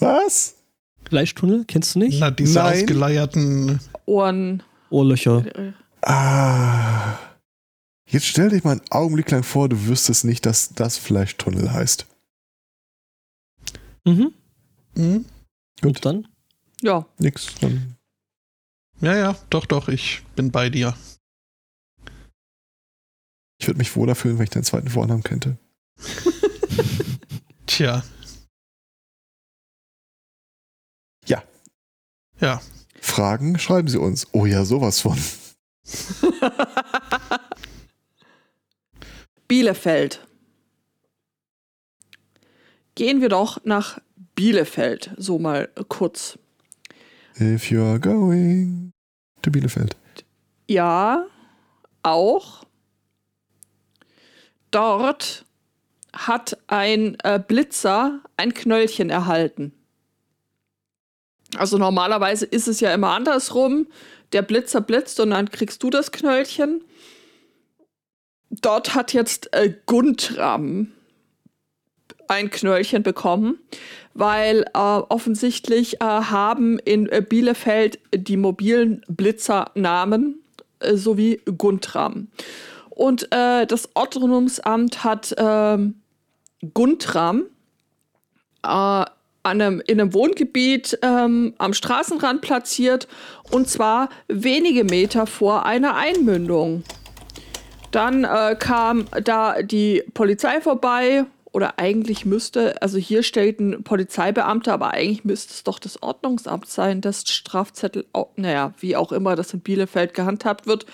[0.00, 0.56] Was?
[1.04, 2.18] Fleischtunnel, kennst du nicht?
[2.18, 2.82] Na, diese Nein.
[2.82, 3.80] ausgeleierten.
[4.06, 4.62] Ohren.
[4.90, 5.44] Ohrlöcher.
[6.02, 7.18] Ah.
[8.06, 12.06] Jetzt stell dich mal einen Augenblick lang vor, du wüsstest nicht, dass das Fleischtunnel heißt.
[14.04, 14.34] Mhm.
[14.96, 15.24] Hm?
[15.82, 16.28] Und dann?
[16.82, 17.06] Ja.
[17.18, 17.54] Nix.
[17.60, 17.96] Dann
[19.00, 20.96] Ja, ja, doch, doch, ich bin bei dir.
[23.58, 25.56] ich würde mich wohler fühlen, wenn ich deinen zweiten Vornamen kannte.
[27.66, 28.02] Tja.
[31.26, 31.42] Ja.
[32.40, 32.60] Ja.
[33.00, 34.26] Fragen schreiben Sie uns.
[34.32, 35.16] Oh ja, sowas von.
[39.48, 40.26] Bielefeld.
[42.94, 43.98] Gehen wir doch nach
[44.34, 46.38] Bielefeld, so mal kurz.
[47.40, 48.92] If you are going
[49.42, 49.96] to Bielefeld.
[50.68, 51.26] Ja,
[52.02, 52.64] auch.
[54.70, 55.44] Dort
[56.14, 59.72] hat ein äh, Blitzer ein Knöllchen erhalten.
[61.56, 63.86] Also normalerweise ist es ja immer andersrum.
[64.32, 66.82] Der Blitzer blitzt und dann kriegst du das Knöllchen.
[68.50, 70.92] Dort hat jetzt äh, Guntram
[72.28, 73.58] ein Knöllchen bekommen,
[74.14, 80.42] weil äh, offensichtlich äh, haben in äh, Bielefeld die mobilen Blitzernamen
[80.80, 82.28] äh, sowie Guntram.
[82.90, 85.94] Und äh, das Ordnungsamt hat ähm,
[86.74, 87.44] Guntram
[89.42, 93.08] an einem, in einem Wohngebiet ähm, am Straßenrand platziert
[93.50, 96.84] und zwar wenige Meter vor einer Einmündung.
[97.90, 104.72] Dann äh, kam da die Polizei vorbei oder eigentlich müsste, also hier steht ein Polizeibeamter,
[104.72, 109.52] aber eigentlich müsste es doch das Ordnungsamt sein, das Strafzettel, naja, wie auch immer das
[109.52, 110.86] in Bielefeld gehandhabt wird.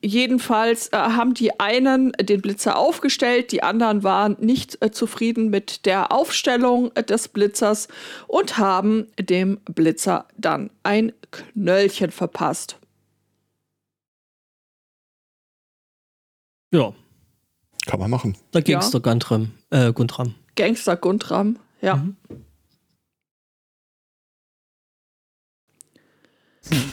[0.00, 5.86] Jedenfalls äh, haben die einen den Blitzer aufgestellt, die anderen waren nicht äh, zufrieden mit
[5.86, 7.88] der Aufstellung äh, des Blitzers
[8.28, 12.78] und haben dem Blitzer dann ein Knöllchen verpasst.
[16.72, 16.92] Ja,
[17.86, 18.36] Kann man machen.
[18.52, 19.00] da ging's Ja.
[19.00, 19.52] doch Guntram.
[19.70, 20.34] Äh, Guntram.
[20.54, 21.96] Gangster Guntram, ja.
[21.96, 22.16] Mhm.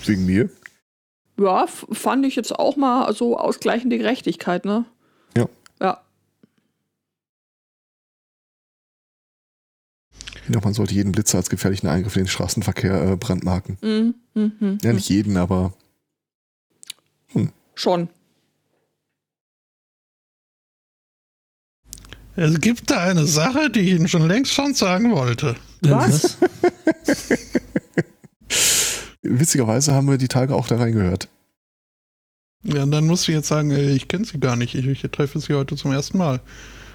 [0.05, 0.49] Wegen mir.
[1.37, 4.85] Ja, fand ich jetzt auch mal so ausgleichende Gerechtigkeit, ne?
[5.35, 5.47] Ja.
[5.81, 6.01] Ja.
[10.47, 13.77] Genau, man sollte jeden Blitzer als gefährlichen Eingriff in den Straßenverkehr äh, brandmarken.
[13.81, 14.15] Mhm.
[14.33, 14.51] Mhm.
[14.59, 14.77] Mhm.
[14.83, 15.73] Ja, nicht jeden, aber
[17.75, 18.09] Schon.
[22.37, 25.55] Es gibt da eine Sache, die ich Ihnen schon längst schon sagen wollte.
[25.81, 26.37] Was?
[29.25, 31.27] witzigerweise haben wir die Tage auch da reingehört.
[32.63, 35.01] Ja, und dann musst du jetzt sagen, äh, ich kenne sie gar nicht, ich, ich
[35.11, 36.39] treffe sie heute zum ersten Mal.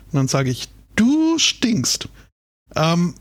[0.07, 2.09] Und dann sage ich, du stinkst.
[2.75, 3.15] Ähm,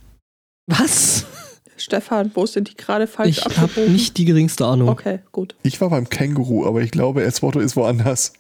[0.68, 1.26] Was?
[1.78, 4.89] Stefan, wo sind die gerade falsch Ich habe nicht die geringste Ahnung.
[4.89, 5.55] Okay, gut.
[5.64, 8.34] Ich war beim Känguru, aber ich glaube, Elspoto ist woanders.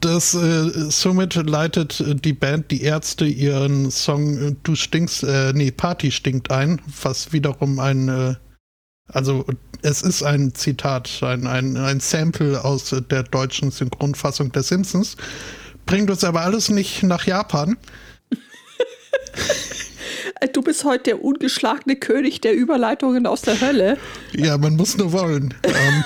[0.00, 5.70] das, äh, somit leitet die Band Die Ärzte ihren Song äh, Du stinkst, äh, nee,
[5.70, 8.34] Party stinkt ein, was wiederum ein, äh,
[9.08, 9.44] also
[9.82, 15.16] es ist ein Zitat, ein, ein, ein Sample aus der deutschen Synchronfassung der Simpsons.
[15.86, 17.76] Bringt uns aber alles nicht nach Japan.
[20.52, 23.96] Du bist heute der ungeschlagene König der Überleitungen aus der Hölle.
[24.32, 25.54] Ja, man muss nur wollen.
[25.62, 26.04] ähm,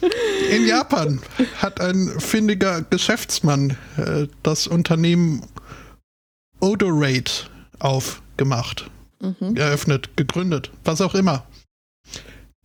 [0.50, 1.20] in Japan
[1.58, 5.46] hat ein findiger Geschäftsmann äh, das Unternehmen
[6.60, 7.48] Odorate
[7.78, 8.90] aufgemacht,
[9.54, 11.46] eröffnet, gegründet, was auch immer.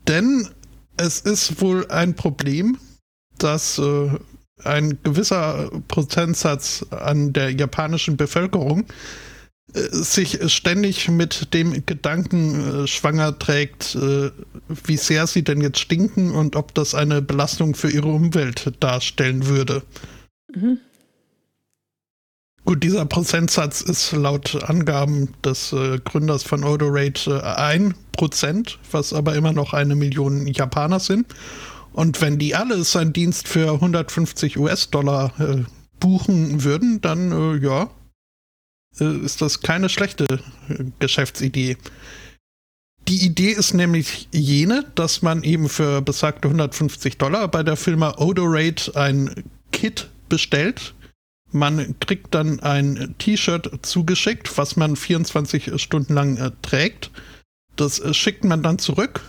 [0.07, 0.47] Denn
[0.97, 2.77] es ist wohl ein Problem,
[3.37, 4.09] dass äh,
[4.63, 8.85] ein gewisser Prozentsatz an der japanischen Bevölkerung
[9.73, 14.31] äh, sich ständig mit dem Gedanken äh, schwanger trägt, äh,
[14.85, 19.47] wie sehr sie denn jetzt stinken und ob das eine Belastung für ihre Umwelt darstellen
[19.47, 19.83] würde.
[20.53, 20.79] Mhm.
[22.65, 27.77] Gut, dieser Prozentsatz ist laut Angaben des äh, Gründers von Odorate äh,
[28.17, 31.27] 1%, was aber immer noch eine Million Japaner sind.
[31.93, 35.63] Und wenn die alle seinen Dienst für 150 US-Dollar äh,
[35.99, 37.91] buchen würden, dann äh, ja,
[38.99, 40.25] äh, ist das keine schlechte
[40.67, 41.77] äh, Geschäftsidee.
[43.07, 48.15] Die Idee ist nämlich jene, dass man eben für besagte 150 Dollar bei der Firma
[48.17, 50.94] Odorate ein Kit bestellt,
[51.55, 57.11] man kriegt dann ein T-Shirt zugeschickt, was man 24 Stunden lang äh, trägt.
[57.75, 59.21] Das äh, schickt man dann zurück.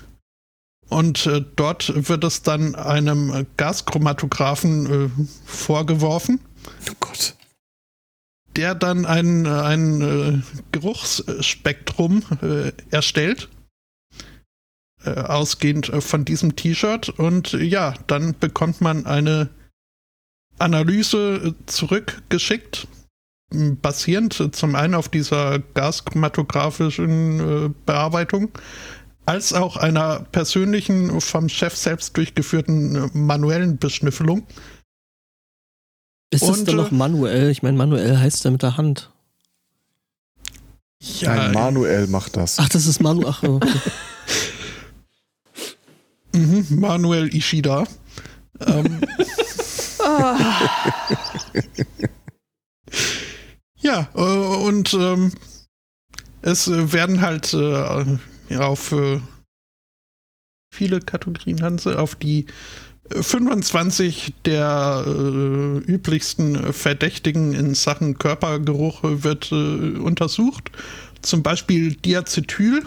[0.89, 5.09] Und äh, dort wird es dann einem Gaschromatographen äh,
[5.45, 6.41] vorgeworfen.
[6.91, 7.35] Oh Gott.
[8.57, 13.49] Der dann ein, ein äh, Geruchsspektrum äh, erstellt
[15.05, 17.11] ausgehend von diesem T-Shirt.
[17.11, 19.51] Und ja, dann bekommt man eine
[20.59, 22.89] Analyse zurückgeschickt,
[23.51, 28.51] basierend zum einen auf dieser gaschromatografischen äh, Bearbeitung,
[29.25, 34.47] als auch einer persönlichen, vom Chef selbst durchgeführten äh, manuellen Beschnüffelung.
[36.31, 37.51] Ist das dann noch äh, manuell?
[37.51, 39.11] Ich meine, manuell heißt ja mit der Hand.
[40.99, 42.59] Ja, Nein, Manuel macht das.
[42.59, 43.29] Ach, das ist Manuel.
[43.29, 43.69] Ach, okay.
[46.35, 47.85] mhm, Manuel Ishida.
[48.67, 49.01] ähm,
[53.79, 55.33] ja, äh, und ähm,
[56.43, 59.21] es werden halt äh, auf äh,
[60.73, 62.47] viele Kategorien Hanse, auf die
[63.11, 70.71] 25 der äh, üblichsten Verdächtigen in Sachen Körpergeruch wird äh, untersucht.
[71.23, 72.85] Zum Beispiel Diacetyl,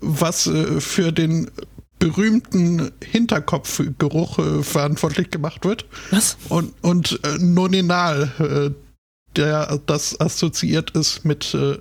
[0.00, 1.50] was äh, für den
[1.98, 5.86] berühmten Hinterkopfgeruch äh, verantwortlich gemacht wird.
[6.10, 6.36] Was?
[6.48, 11.78] Und, und äh, Noninal, äh, der das assoziiert ist mit äh,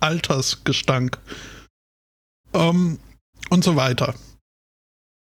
[0.00, 1.18] Altersgestank.
[2.52, 2.98] Ähm,
[3.50, 4.14] und so weiter.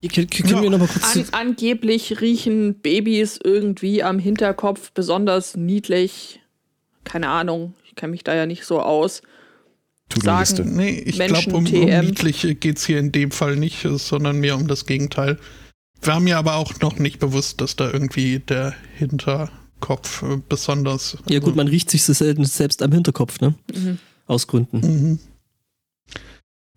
[0.01, 0.61] Können ja.
[0.61, 6.39] wir noch mal kurz An, angeblich riechen Babys irgendwie am Hinterkopf besonders niedlich.
[7.03, 9.21] Keine Ahnung, ich kenne mich da ja nicht so aus
[10.17, 10.75] sagen.
[10.75, 14.55] Nee, ich glaube, um, um niedlich geht es hier in dem Fall nicht, sondern mehr
[14.55, 15.37] um das Gegenteil.
[16.01, 21.17] War mir aber auch noch nicht bewusst, dass da irgendwie der Hinterkopf äh, besonders.
[21.27, 23.55] Ja, gut, man riecht sich so selten selbst am Hinterkopf, ne?
[23.73, 23.99] Mhm.
[24.25, 24.79] Aus Gründen.
[24.79, 25.19] Mhm.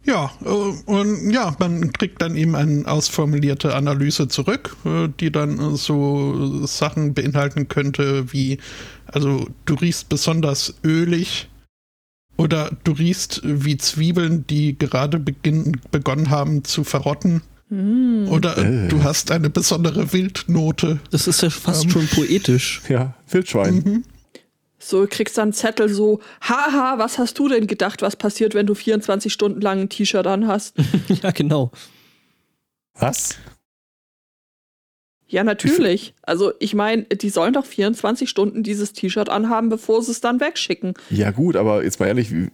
[0.05, 5.77] Ja, äh, und ja, man kriegt dann eben eine ausformulierte Analyse zurück, äh, die dann
[5.77, 8.59] so Sachen beinhalten könnte wie,
[9.07, 11.49] also du riechst besonders ölig,
[12.43, 17.43] oder du riechst wie Zwiebeln, die gerade beginn, begonnen haben zu verrotten.
[17.69, 18.29] Mm.
[18.29, 18.89] Oder äh.
[18.89, 21.01] du hast eine besondere Wildnote.
[21.11, 21.91] Das ist ja fast ähm.
[21.91, 22.83] schon poetisch.
[22.89, 23.75] Ja, Wildschwein.
[23.75, 24.05] Mhm.
[24.79, 28.67] So, kriegst dann einen Zettel so, haha, was hast du denn gedacht, was passiert, wenn
[28.67, 30.75] du 24 Stunden lang ein T-Shirt an hast?
[31.23, 31.71] ja, genau.
[32.95, 33.37] Was?
[35.33, 36.13] Ja, natürlich.
[36.21, 40.41] Also ich meine, die sollen doch 24 Stunden dieses T-Shirt anhaben, bevor sie es dann
[40.41, 40.93] wegschicken.
[41.09, 42.51] Ja gut, aber jetzt mal ehrlich, wie,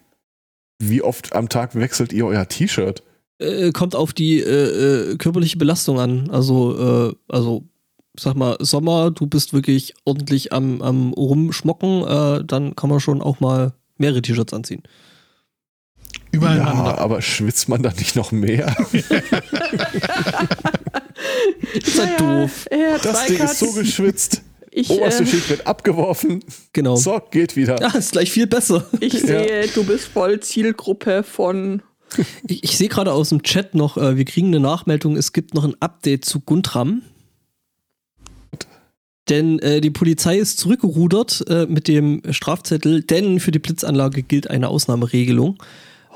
[0.78, 3.02] wie oft am Tag wechselt ihr euer T-Shirt?
[3.40, 6.30] Äh, kommt auf die äh, äh, körperliche Belastung an.
[6.30, 7.64] Also, äh, also
[8.16, 13.20] sag mal, Sommer, du bist wirklich ordentlich am, am Rumschmocken, äh, dann kann man schon
[13.20, 14.84] auch mal mehrere T-Shirts anziehen.
[16.30, 16.90] Übereinander.
[16.90, 18.76] Ja, aber schwitzt man da nicht noch mehr?
[21.74, 22.66] ist halt doof.
[23.02, 24.42] das Ding ist so geschwitzt.
[24.70, 26.44] Ich, Oberste äh, Schicht wird abgeworfen.
[26.72, 26.96] Genau.
[26.96, 27.80] So, geht wieder.
[27.80, 28.86] Ja, ist gleich viel besser.
[29.00, 29.72] Ich sehe, ja.
[29.74, 31.82] du bist voll Zielgruppe von.
[32.46, 35.54] Ich, ich sehe gerade aus dem Chat noch, äh, wir kriegen eine Nachmeldung, es gibt
[35.54, 37.02] noch ein Update zu Guntram.
[39.28, 44.48] Denn äh, die Polizei ist zurückgerudert äh, mit dem Strafzettel, denn für die Blitzanlage gilt
[44.48, 45.62] eine Ausnahmeregelung.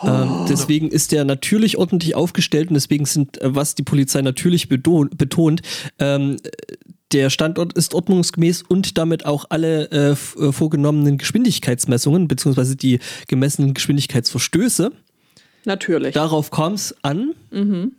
[0.04, 0.46] Ähm, oh.
[0.48, 5.62] deswegen ist der natürlich ordentlich aufgestellt und deswegen sind, äh, was die Polizei natürlich betont,
[5.98, 6.36] ähm,
[7.12, 13.74] der Standort ist ordnungsgemäß und damit auch alle äh, äh vorgenommenen Geschwindigkeitsmessungen beziehungsweise die gemessenen
[13.74, 14.92] Geschwindigkeitsverstöße.
[15.64, 16.14] Natürlich.
[16.14, 17.34] Darauf kam es an.
[17.50, 17.92] Mhm.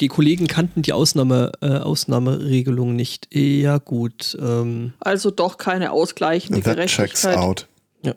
[0.00, 3.28] Die Kollegen kannten die Ausnahme, äh, Ausnahmeregelung nicht.
[3.34, 4.36] Ja, gut.
[4.40, 4.94] Ähm.
[4.98, 7.10] Also doch keine ausgleichende That Gerechtigkeit.
[7.10, 7.68] Checks out.
[8.02, 8.14] Ja.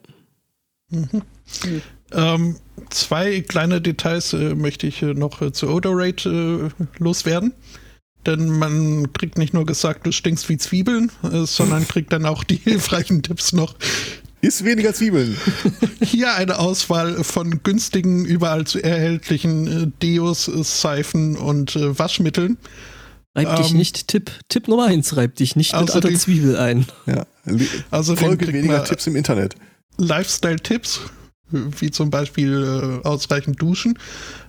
[0.93, 1.81] Mhm.
[2.11, 2.55] Ähm,
[2.89, 7.53] zwei kleine Details äh, möchte ich äh, noch äh, zu Odorate äh, loswerden.
[8.25, 12.43] Denn man kriegt nicht nur gesagt, du stinkst wie Zwiebeln, äh, sondern kriegt dann auch
[12.43, 13.75] die hilfreichen Tipps noch.
[14.41, 15.37] Ist weniger Zwiebeln.
[16.01, 22.57] Hier eine Auswahl von günstigen, überall zu erhältlichen äh, Deos, äh, Seifen und äh, Waschmitteln.
[23.35, 24.31] Reib dich Ähm, nicht, Tipp.
[24.47, 26.85] Tipp Nummer eins, reib dich nicht mit alter Zwiebel ein.
[27.07, 27.25] Ja.
[27.89, 29.55] Also Folge kriegt weniger man Tipps im Internet.
[29.97, 31.01] Lifestyle-Tipps,
[31.51, 33.97] wie zum Beispiel äh, ausreichend duschen.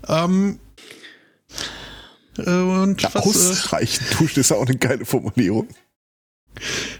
[0.09, 0.59] Ähm,
[2.39, 5.69] äh, und Ja, was, äh, ausreichend duschen ist ja auch eine geile Formulierung.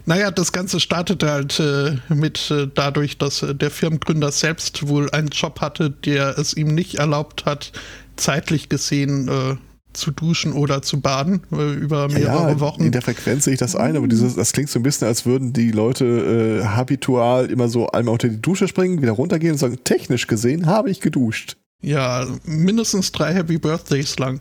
[0.05, 5.11] naja, das Ganze startete halt äh, mit äh, dadurch, dass äh, der Firmengründer selbst wohl
[5.11, 7.73] einen Job hatte, der es ihm nicht erlaubt hat,
[8.17, 9.57] zeitlich gesehen äh,
[9.95, 12.83] zu duschen oder zu baden äh, über mehrere ja, Wochen.
[12.85, 15.25] in der Frequenz sehe ich das ein, aber dieses, das klingt so ein bisschen, als
[15.27, 19.59] würden die Leute äh, habitual immer so einmal unter die Dusche springen, wieder runtergehen und
[19.59, 21.57] sagen, technisch gesehen habe ich geduscht.
[21.83, 24.41] Ja, mindestens drei Happy Birthdays lang.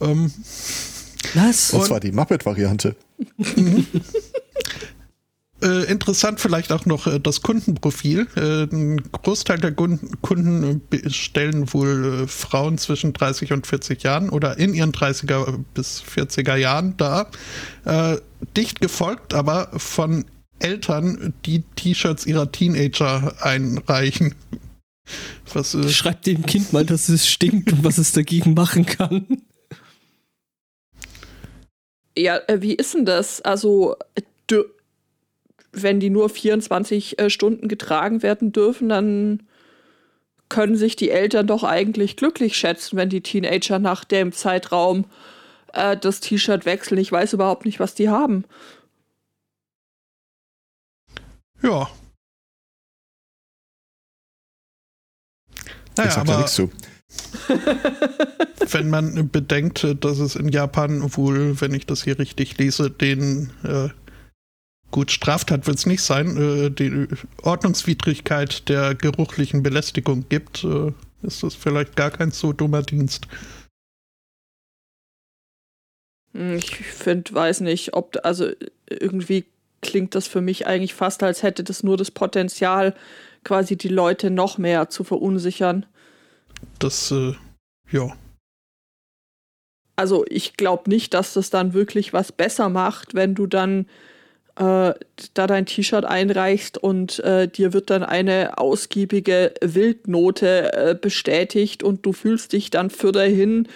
[0.00, 0.32] Ähm,
[1.34, 1.72] Was?
[1.72, 2.96] Und, Und- zwar die Muppet-Variante.
[5.64, 8.26] Äh, interessant vielleicht auch noch äh, das Kundenprofil.
[8.36, 14.28] Äh, ein Großteil der Kunden, Kunden bestellen wohl äh, Frauen zwischen 30 und 40 Jahren
[14.28, 17.30] oder in ihren 30er bis 40er Jahren da.
[17.86, 18.18] Äh,
[18.56, 20.26] dicht gefolgt aber von
[20.58, 24.34] Eltern, die T-Shirts ihrer Teenager einreichen.
[25.52, 29.26] Was, äh, Schreib dem Kind mal, dass es stinkt und was es dagegen machen kann.
[32.16, 33.40] Ja, wie ist denn das?
[33.40, 33.96] Also,
[35.74, 39.42] wenn die nur 24 äh, Stunden getragen werden dürfen, dann
[40.48, 45.06] können sich die Eltern doch eigentlich glücklich schätzen, wenn die Teenager nach dem Zeitraum
[45.72, 46.98] äh, das T-Shirt wechseln.
[46.98, 48.44] Ich weiß überhaupt nicht, was die haben.
[51.62, 51.88] ja.
[55.56, 56.70] Ich Naja, sag da aber nichts zu.
[58.72, 63.50] wenn man bedenkt, dass es in Japan wohl, wenn ich das hier richtig lese, den
[63.62, 63.88] äh,
[64.94, 67.08] gut Straftat wird es nicht sein, äh, die
[67.42, 70.92] Ordnungswidrigkeit der geruchlichen Belästigung gibt, äh,
[71.22, 73.26] ist das vielleicht gar kein so dummer Dienst.
[76.32, 78.52] Hm, Ich finde, weiß nicht, ob, also
[78.88, 79.46] irgendwie
[79.82, 82.94] klingt das für mich eigentlich fast, als hätte das nur das Potenzial,
[83.42, 85.86] quasi die Leute noch mehr zu verunsichern.
[86.78, 87.34] Das, äh,
[87.90, 88.16] ja.
[89.96, 93.86] Also ich glaube nicht, dass das dann wirklich was besser macht, wenn du dann
[94.56, 102.06] da dein T-Shirt einreichst und äh, dir wird dann eine ausgiebige Wildnote äh, bestätigt und
[102.06, 103.66] du fühlst dich dann für dahin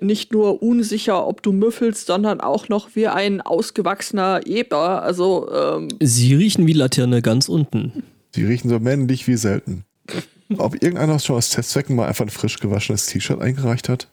[0.00, 5.02] nicht nur unsicher, ob du müffelst, sondern auch noch wie ein ausgewachsener Eber.
[5.02, 8.04] Also ähm, Sie riechen wie Laterne ganz unten.
[8.34, 9.84] Die riechen so männlich wie selten.
[10.56, 14.08] Ob irgendeiner schon aus Testzwecken mal einfach ein frisch gewaschenes T-Shirt eingereicht hat?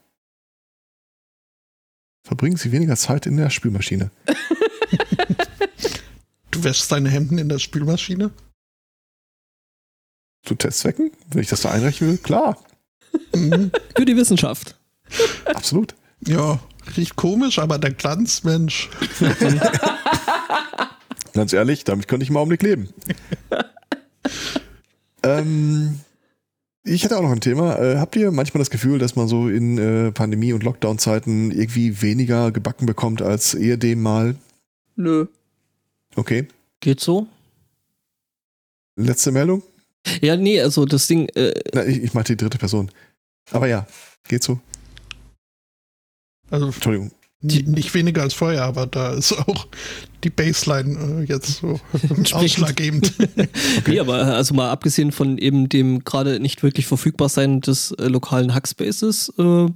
[2.23, 4.09] Verbringen Sie weniger Zeit in der Spülmaschine.
[6.55, 8.31] Du wäschst deine Hemden in der Spülmaschine?
[10.43, 11.11] Zu Testzwecken?
[11.31, 12.17] Wenn ich das da einreichen will?
[12.17, 12.57] Klar,
[13.33, 13.71] Mhm.
[13.95, 14.75] Für die Wissenschaft.
[15.45, 15.95] absolut.
[16.25, 16.59] ja,
[16.97, 18.89] riecht komisch, aber der Glanz, Mensch.
[21.33, 22.89] Ganz ehrlich, damit könnte ich im Augenblick leben.
[25.23, 25.99] ähm,
[26.83, 27.77] ich hätte auch noch ein Thema.
[27.79, 32.01] Äh, habt ihr manchmal das Gefühl, dass man so in äh, Pandemie- und Lockdown-Zeiten irgendwie
[32.01, 34.35] weniger gebacken bekommt als ehedem mal?
[34.97, 35.25] nö.
[36.15, 36.47] Okay.
[36.79, 37.27] Geht so?
[38.95, 39.63] Letzte Meldung?
[40.21, 42.91] Ja, nee, also das Ding, äh, Na, ich, ich meinte die dritte Person.
[43.51, 43.85] Aber ja,
[44.27, 44.59] geht so.
[46.49, 47.11] Also Entschuldigung.
[47.41, 49.67] Die, nicht weniger als vorher, aber da ist auch
[50.23, 51.79] die Baseline äh, jetzt so
[52.31, 53.13] ausschlaggebend.
[53.87, 57.91] nee, aber äh, also mal abgesehen von eben dem gerade nicht wirklich verfügbar sein des
[57.91, 59.67] äh, lokalen Hackspaces, äh,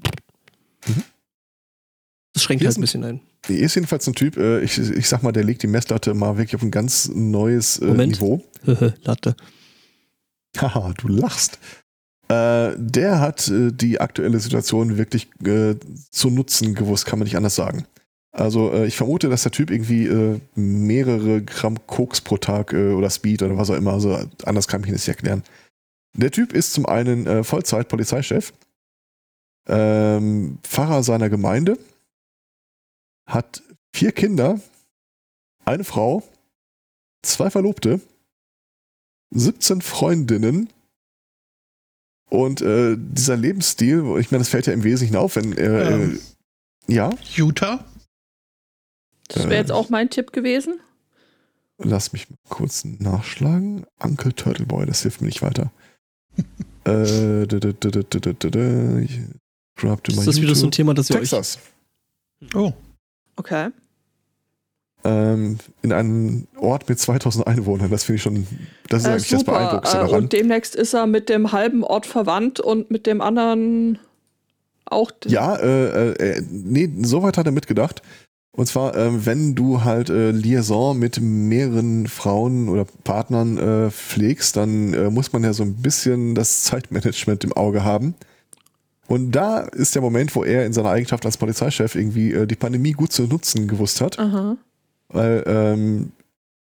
[2.33, 3.21] das schränkt Wir halt ein bisschen ein.
[3.47, 6.37] Er ist jedenfalls ein Typ, äh, ich, ich sag mal, der legt die Messlatte mal
[6.37, 8.13] wirklich auf ein ganz neues äh, Moment.
[8.13, 8.43] Niveau.
[9.03, 9.35] Latte.
[10.57, 11.59] Haha, du lachst.
[12.27, 15.75] Äh, der hat äh, die aktuelle Situation wirklich äh,
[16.11, 17.85] zu nutzen gewusst, kann man nicht anders sagen.
[18.31, 23.41] Also äh, ich vermute, dass der Typ irgendwie mehrere Gramm Koks pro Tag oder Speed
[23.41, 25.43] oder was auch immer, also anders kann ich ihn nicht erklären.
[26.13, 28.53] Der Typ ist zum einen Vollzeit-Polizeichef,
[29.67, 31.77] ähm, Pfarrer seiner Gemeinde,
[33.29, 33.63] hat
[33.93, 34.59] vier Kinder,
[35.63, 36.23] eine Frau,
[37.21, 38.01] zwei Verlobte,
[39.31, 40.69] 17 Freundinnen.
[42.29, 45.53] Und äh, dieser Lebensstil, ich meine, das fällt ja im Wesentlichen auf, wenn.
[45.57, 46.19] Äh, äh ähm,
[46.87, 47.09] ja.
[47.35, 47.85] Utah?
[49.29, 50.79] Das wäre äh, jetzt auch mein Tipp gewesen.
[51.77, 53.85] Lass mich kurz nachschlagen.
[53.99, 55.71] Uncle Turtle Boy, das hilft mir nicht weiter.
[56.83, 58.99] äh, da, da, da, da, da, da, da.
[58.99, 61.57] Ist das wieder so ein Thema, das ihr Texas.
[62.41, 62.55] euch.
[62.55, 62.73] Oh.
[63.39, 63.69] Okay.
[65.05, 67.89] Äh, ähm, in einem Ort mit 2000 Einwohnern.
[67.89, 68.45] Das finde ich schon,
[68.89, 69.51] das ist Äh, eigentlich das super.
[69.53, 70.23] Beeindruckendste Äh, daran.
[70.23, 73.97] und demnächst ist er mit dem halben Ort verwandt und mit dem anderen
[74.85, 75.11] auch.
[75.25, 78.01] Ja, äh, äh, nee, soweit hat er mitgedacht.
[78.51, 84.57] Und zwar, ähm, wenn du halt äh, Liaison mit mehreren Frauen oder Partnern äh, pflegst,
[84.57, 88.15] dann äh, muss man ja so ein bisschen das Zeitmanagement im Auge haben.
[89.09, 92.55] Und da ist der Moment, wo er in seiner Eigenschaft als Polizeichef irgendwie äh, die
[92.55, 94.19] Pandemie gut zu nutzen gewusst hat.
[94.19, 94.55] Aha.
[95.07, 96.11] Weil ähm,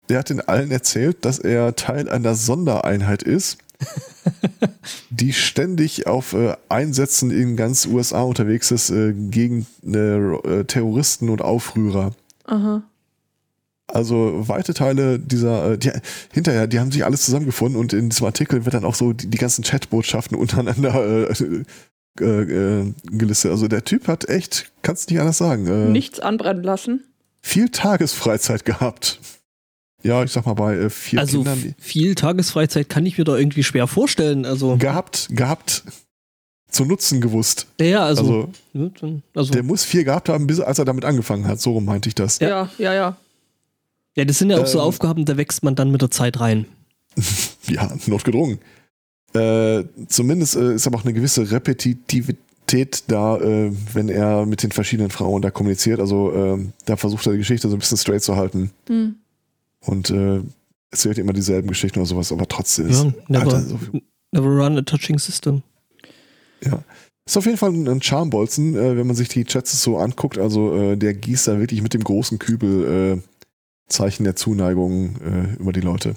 [0.09, 3.59] er hat den allen erzählt, dass er Teil einer Sondereinheit ist,
[5.11, 11.43] die ständig auf äh, Einsätzen in ganz USA unterwegs ist äh, gegen äh, Terroristen und
[11.43, 12.13] Aufrührer.
[12.47, 12.83] Aha.
[13.87, 15.93] Also weite Teile dieser, äh, die,
[16.33, 19.27] hinterher, die haben sich alles zusammengefunden und in diesem Artikel wird dann auch so die,
[19.27, 21.65] die ganzen Chatbotschaften untereinander äh,
[22.21, 23.51] äh, äh, gelistet.
[23.51, 27.05] Also der Typ hat echt, kannst nicht anders sagen, äh, Nichts anbrennen lassen.
[27.43, 29.19] viel Tagesfreizeit gehabt.
[30.03, 31.59] Ja, ich sag mal bei äh, vier Also Kindern.
[31.59, 34.47] f- viel Tagesfreizeit kann ich mir da irgendwie schwer vorstellen.
[34.47, 35.83] Also, Gehabt, gehabt,
[36.71, 37.67] zu nutzen gewusst.
[37.81, 41.05] ja, ja, also, Also, ne, also der muss viel gehabt haben, bis als er damit
[41.05, 41.61] angefangen hat.
[41.61, 42.39] So rum meinte ich das.
[42.39, 42.49] Ja.
[42.49, 43.17] Ja, ja, ja.
[44.17, 46.41] ja, das sind ja auch so ähm, Aufgaben, da wächst man dann mit der Zeit
[46.41, 46.67] rein.
[47.69, 48.59] Ja, notgedrungen.
[49.35, 54.73] Äh, zumindest äh, ist aber auch eine gewisse Repetitivität da, äh, wenn er mit den
[54.73, 56.01] verschiedenen Frauen da kommuniziert.
[56.01, 59.17] Also äh, da versucht er die Geschichte so ein bisschen straight zu halten Hm.
[59.87, 60.41] und äh,
[60.91, 63.79] erzählt immer dieselben Geschichten oder sowas, aber trotzdem Ja, ist, never, Alter, so,
[64.33, 65.63] never run a touching system.
[66.65, 66.83] ja.
[67.27, 70.37] Ist auf jeden Fall ein ein Charmbolzen, äh, wenn man sich die Chats so anguckt.
[70.39, 73.23] Also äh, der gießt da wirklich mit dem großen Kübel äh,
[73.89, 76.15] Zeichen der Zuneigung äh, über die Leute.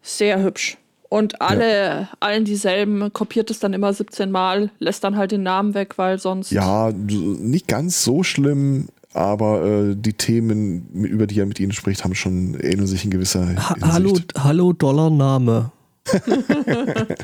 [0.00, 0.78] Sehr hübsch.
[1.12, 5.74] Und alle, allen dieselben, kopiert es dann immer 17 Mal, lässt dann halt den Namen
[5.74, 6.52] weg, weil sonst.
[6.52, 12.04] Ja, nicht ganz so schlimm, aber äh, die Themen, über die er mit ihnen spricht,
[12.04, 13.92] haben schon ähneln sich in gewisser Ha Hinsicht.
[13.92, 15.70] hallo, hallo Dollarname.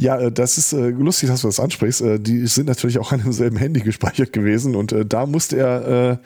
[0.00, 2.02] Ja, äh, das ist äh, lustig, dass du das ansprichst.
[2.02, 6.12] Äh, die sind natürlich auch an demselben Handy gespeichert gewesen und äh, da musste er
[6.12, 6.16] äh,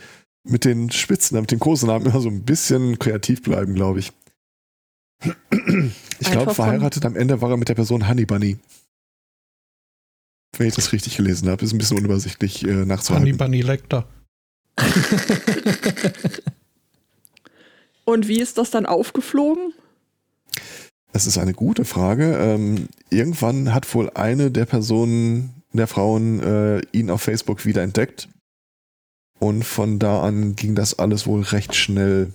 [0.44, 4.12] mit den Spitzen, mit den Kosenamen immer so ein bisschen kreativ bleiben, glaube ich.
[6.18, 8.58] Ich glaube, verheiratet am Ende war er mit der Person Honey Bunny.
[10.56, 13.36] Wenn ich das richtig gelesen habe, ist ein bisschen unübersichtlich äh, Honey nachzuhalten.
[13.36, 14.06] Bunny Lecter.
[18.04, 19.72] Und wie ist das dann aufgeflogen?
[21.12, 22.36] Das ist eine gute Frage.
[22.36, 28.28] Ähm, irgendwann hat wohl eine der Personen, der Frauen, äh, ihn auf Facebook wieder entdeckt.
[29.38, 32.32] Und von da an ging das alles wohl recht schnell.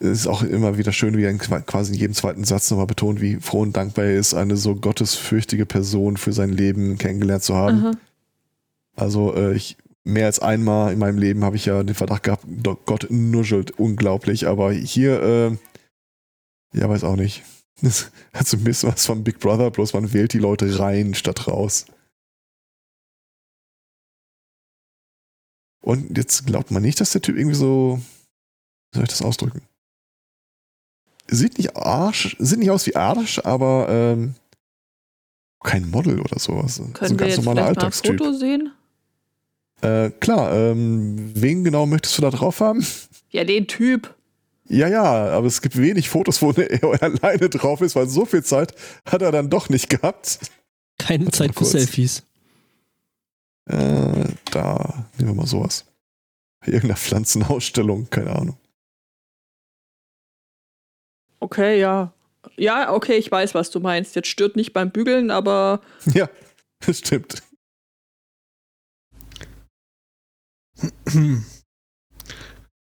[0.00, 3.20] Es ist auch immer wieder schön, wie er quasi in jedem zweiten Satz nochmal betont,
[3.20, 7.54] wie froh und dankbar er ist, eine so gottesfürchtige Person für sein Leben kennengelernt zu
[7.54, 7.78] haben.
[7.78, 7.92] Aha.
[8.96, 12.44] Also äh, ich mehr als einmal in meinem Leben habe ich ja den Verdacht gehabt,
[12.84, 17.42] Gott nuschelt unglaublich, aber hier, äh, ja, weiß auch nicht.
[17.80, 21.14] Das hat so ein bisschen was von Big Brother, bloß man wählt die Leute rein
[21.14, 21.86] statt raus.
[25.82, 28.00] Und jetzt glaubt man nicht, dass der Typ irgendwie so,
[28.92, 29.62] wie soll ich das ausdrücken?
[31.26, 34.34] Sieht nicht Arsch, sieht nicht aus wie Arsch, aber ähm,
[35.62, 36.76] kein Model oder sowas.
[36.76, 38.18] so ein Können wir ganz jetzt normaler vielleicht mal ein Alltagstyp.
[38.18, 38.72] Foto sehen?
[39.80, 42.86] Äh, klar, ähm, wen genau möchtest du da drauf haben?
[43.30, 44.14] Ja, den Typ.
[44.68, 48.42] Ja, ja, aber es gibt wenig Fotos, wo er alleine drauf ist, weil so viel
[48.44, 50.38] Zeit hat er dann doch nicht gehabt.
[50.98, 51.72] Keine Zeit für kurz.
[51.72, 52.22] Selfies.
[53.66, 55.84] Äh, da nehmen wir mal sowas.
[56.60, 58.56] Bei irgendeiner Pflanzenausstellung, keine Ahnung.
[61.44, 62.10] Okay, ja.
[62.56, 64.16] Ja, okay, ich weiß, was du meinst.
[64.16, 65.80] Jetzt stört nicht beim Bügeln, aber
[66.14, 66.28] Ja,
[66.80, 67.42] das stimmt.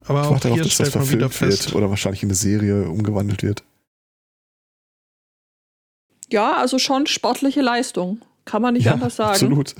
[0.05, 1.65] Aber Ich auch warte darauf, hier dass das verfilmt fest.
[1.67, 3.63] wird oder wahrscheinlich in eine Serie umgewandelt wird.
[6.31, 8.21] ja, also schon sportliche Leistung.
[8.45, 9.31] Kann man nicht anders sagen.
[9.31, 9.75] absolut.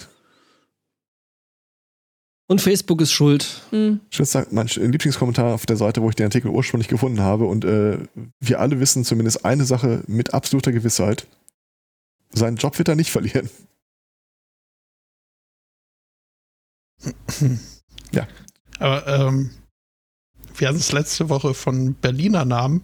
[2.50, 3.62] Und Facebook ist schuld.
[3.70, 4.00] Hm.
[4.10, 7.46] Ich würde sagen, mein Lieblingskommentar auf der Seite, wo ich den Artikel ursprünglich gefunden habe
[7.46, 8.00] und äh,
[8.40, 11.28] wir alle wissen zumindest eine Sache mit absoluter Gewissheit.
[12.32, 13.50] Seinen Job wird er nicht verlieren.
[18.12, 18.28] Ja.
[18.80, 19.52] Aber ähm,
[20.56, 22.82] wir hatten es letzte Woche von Berliner Namen,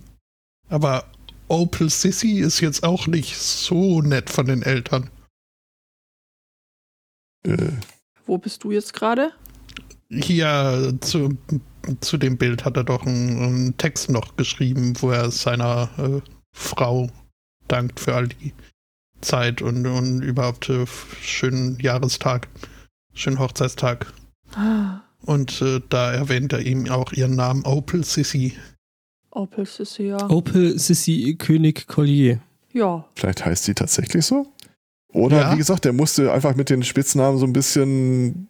[0.70, 1.12] aber
[1.48, 5.10] Opel Sissy ist jetzt auch nicht so nett von den Eltern.
[7.42, 7.72] Äh,
[8.28, 9.34] Wo bist du jetzt gerade?
[10.22, 11.38] Hier zu,
[12.02, 16.22] zu dem Bild hat er doch einen, einen Text noch geschrieben, wo er seiner äh,
[16.56, 17.10] Frau
[17.68, 18.54] dankt für all die
[19.22, 20.86] Zeit und, und überhaupt äh,
[21.22, 22.48] schönen Jahrestag,
[23.14, 24.14] schönen Hochzeitstag.
[24.54, 28.54] Ah, Und äh, da erwähnt er ihm auch ihren Namen Opal Sissy.
[29.32, 30.30] Opel Sissy, ja.
[30.30, 32.40] Opel Sissy König Collier.
[32.72, 33.06] Ja.
[33.16, 34.48] Vielleicht heißt sie tatsächlich so?
[35.12, 35.54] Oder Ja.
[35.54, 38.48] wie gesagt, der musste einfach mit den Spitznamen so ein bisschen,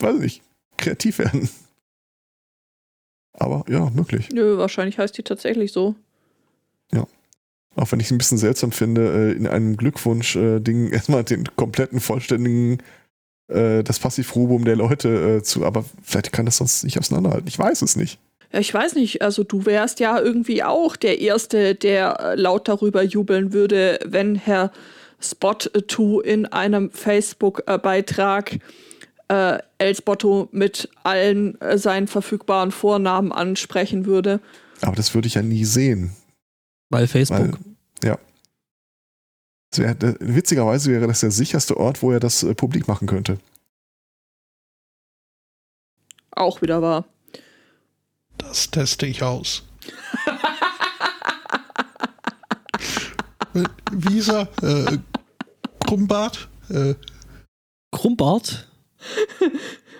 [0.00, 0.42] weiß nicht,
[0.78, 1.48] kreativ werden.
[3.34, 4.30] Aber ja, möglich.
[4.32, 5.94] Nö, wahrscheinlich heißt die tatsächlich so.
[7.78, 12.00] Auch wenn ich es ein bisschen seltsam finde, äh, in einem Glückwunsch-Ding erstmal den kompletten,
[12.00, 12.78] vollständigen,
[13.48, 17.46] äh, das Passivrubum der Leute äh, zu, aber vielleicht kann das sonst nicht auseinanderhalten.
[17.46, 18.18] Ich weiß es nicht.
[18.52, 22.66] Ja, ich weiß nicht, also du wärst ja irgendwie auch der Erste, der äh, laut
[22.66, 24.72] darüber jubeln würde, wenn Herr
[25.22, 28.58] Spot2 in einem Facebook-Beitrag
[29.28, 34.40] äh, Elsbotto mit allen äh, seinen verfügbaren Vornamen ansprechen würde.
[34.80, 36.16] Aber das würde ich ja nie sehen.
[36.90, 37.38] Weil Facebook.
[37.38, 37.52] Weil,
[38.02, 38.18] ja.
[39.74, 43.38] Wär, witzigerweise wäre das der sicherste Ort, wo er das äh, publik machen könnte.
[46.30, 47.04] Auch wieder wahr.
[48.38, 49.64] Das teste ich aus.
[53.90, 54.98] Visa, äh,
[55.84, 56.94] Krumbart, äh,
[57.90, 58.67] Krumbart?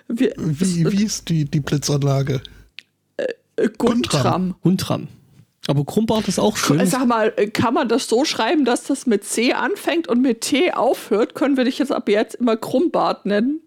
[0.08, 2.40] Wir, wie, wie ist die, die Blitzanlage?
[3.58, 4.54] äh, Guntram.
[4.62, 5.08] Guntram.
[5.66, 6.84] Aber Krumbart ist auch schön.
[6.86, 10.40] Sag mal, äh, kann man das so schreiben, dass das mit C anfängt und mit
[10.40, 11.34] T aufhört?
[11.34, 13.60] Können wir dich jetzt ab jetzt immer Krummbart nennen?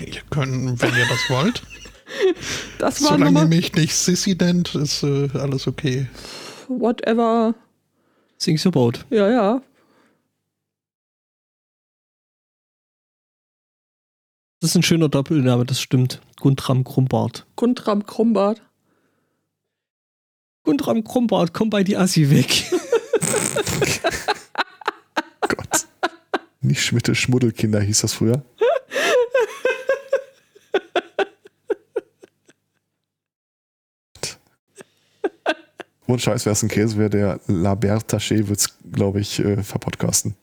[0.00, 1.62] Ihr könnt, wenn ihr das wollt.
[2.78, 6.06] Das war Solange ihr mich nicht Sissy nennt, ist äh, alles okay.
[6.66, 7.54] whatever.
[8.38, 8.92] Things about.
[9.10, 9.62] Ja, ja.
[14.60, 16.20] Das ist ein schöner Doppelname, das stimmt.
[16.40, 17.46] Guntram Krumbart.
[17.54, 18.60] Guntram Krummbart.
[20.64, 22.64] Guntram Krumbart, komm bei die Assi weg.
[25.42, 25.86] Gott.
[26.60, 28.42] Nicht Schmitte Schmuddelkinder hieß das früher.
[36.06, 39.62] Und Scheiß, wäre es ein Käse wäre, der La Bertaché wird es, glaube ich, äh,
[39.62, 40.34] verpodcasten.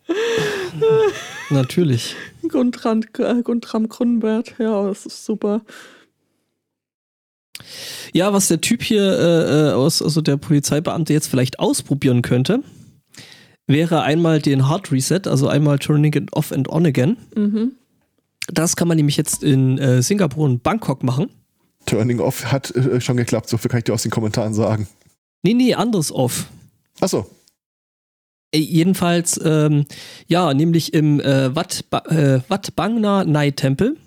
[1.50, 2.16] Natürlich.
[2.49, 4.55] Guntram, äh, Guntram Krummbart.
[4.57, 5.61] Ja, das ist super.
[8.13, 12.63] Ja, was der Typ hier äh, äh, aus, also der Polizeibeamte jetzt vielleicht ausprobieren könnte,
[13.67, 17.17] wäre einmal den Hard Reset, also einmal Turning it off and on again.
[17.35, 17.72] Mhm.
[18.47, 21.30] Das kann man nämlich jetzt in äh, Singapur und Bangkok machen.
[21.85, 24.88] Turning Off hat äh, schon geklappt, so viel kann ich dir aus den Kommentaren sagen.
[25.43, 26.47] Nee, nee, anders off.
[26.99, 27.27] Achso,
[28.57, 29.86] jedenfalls, ähm,
[30.27, 33.98] ja, nämlich im äh, Wat, Ba- äh, Wat Bangna Nai Tempel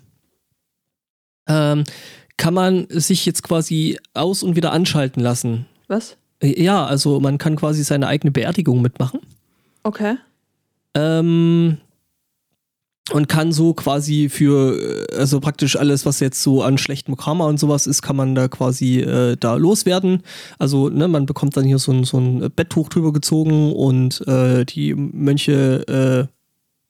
[1.47, 1.83] ähm,
[2.37, 5.65] kann man sich jetzt quasi aus- und wieder anschalten lassen.
[5.87, 6.15] Was?
[6.41, 9.19] Äh, Ja, also man kann quasi seine eigene Beerdigung mitmachen.
[9.83, 10.15] Okay.
[10.95, 11.77] Ähm,
[13.11, 17.45] und kann so quasi für, äh, also praktisch alles, was jetzt so an schlechtem Karma
[17.45, 20.23] und sowas ist, kann man da quasi äh, da loswerden.
[20.57, 24.65] Also, ne, man bekommt dann hier so ein, so ein Betttuch drüber gezogen und äh,
[24.65, 26.33] die Mönche äh,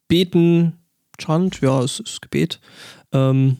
[0.07, 0.73] beten,
[1.17, 2.59] Chant, ja, es ist Gebet.
[3.11, 3.57] Ähm,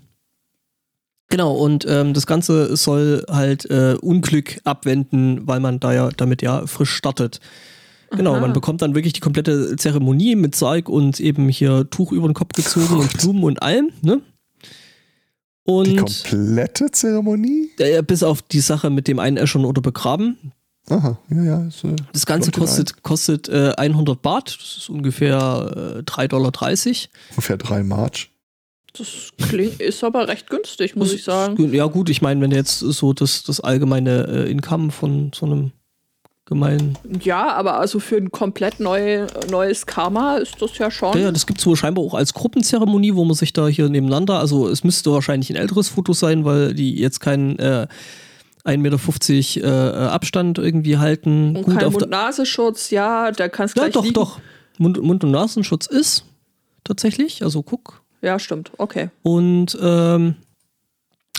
[1.30, 6.42] genau, und ähm, das Ganze soll halt äh, Unglück abwenden, weil man da ja damit
[6.42, 7.40] ja frisch startet.
[8.12, 8.40] Genau, Aha.
[8.42, 12.34] man bekommt dann wirklich die komplette Zeremonie mit Sarg und eben hier Tuch über den
[12.34, 14.22] Kopf gezogen und Blumen und allem, ne?
[15.68, 17.70] die Und komplette Zeremonie?
[17.78, 20.52] äh, bis auf die Sache mit dem Einäschern oder Begraben.
[20.90, 21.68] Aha, ja, ja.
[21.68, 26.52] Ist, äh, Das Ganze kostet, kostet äh, 100 Baht, das ist ungefähr äh, 3,30 Dollar.
[27.32, 28.32] ungefähr drei March.
[28.98, 31.72] Das klingt, ist aber recht günstig, muss ich sagen.
[31.72, 35.72] Ja gut, ich meine, wenn jetzt so das, das allgemeine äh, Income von so einem
[36.50, 36.98] gemeinen...
[37.22, 41.14] Ja, aber also für ein komplett neu, neues Karma ist das ja schon.
[41.14, 43.88] Ja, ja, das gibt es wohl scheinbar auch als Gruppenzeremonie, wo man sich da hier
[43.88, 47.88] nebeneinander, also es müsste wahrscheinlich ein älteres Foto sein, weil die jetzt keinen äh,
[48.66, 49.68] 1,50 Meter
[50.04, 51.56] äh, Abstand irgendwie halten.
[51.56, 54.16] Und Gut kein auf der- Mund-Nasenschutz, ja, da kannst du Ja, gleich doch, liegen.
[54.16, 54.40] doch.
[54.78, 56.26] Mund, Mund- und Nasenschutz ist
[56.84, 58.02] tatsächlich, also guck.
[58.22, 59.10] Ja, stimmt, okay.
[59.24, 60.36] Und ähm,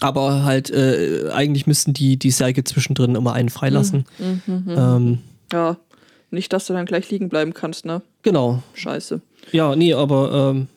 [0.01, 4.05] aber halt, äh, eigentlich müssten die die Särge zwischendrin immer einen freilassen.
[4.19, 4.75] Mhm, mhm.
[4.77, 5.19] Ähm,
[5.53, 5.77] Ja,
[6.31, 8.03] nicht, dass du dann gleich liegen bleiben kannst, ne?
[8.23, 8.63] genau.
[8.75, 9.21] Scheiße.
[9.53, 10.69] Ja, nee, aber ähm,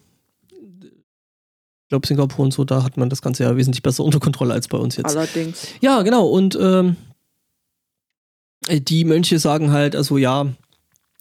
[0.51, 4.53] ich glaube, Singapur und so, da hat man das Ganze ja wesentlich besser unter Kontrolle
[4.53, 5.15] als bei uns jetzt.
[5.15, 5.67] Allerdings.
[5.81, 6.27] Ja, genau.
[6.27, 6.95] Und ähm,
[8.69, 10.47] die Mönche sagen halt, also ja,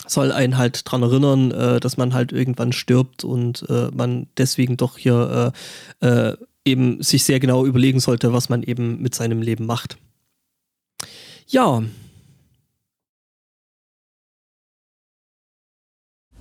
[0.07, 4.77] soll einen halt dran erinnern, äh, dass man halt irgendwann stirbt und äh, man deswegen
[4.77, 5.53] doch hier
[6.01, 9.99] äh, äh, eben sich sehr genau überlegen sollte, was man eben mit seinem Leben macht.
[11.49, 11.83] Ja,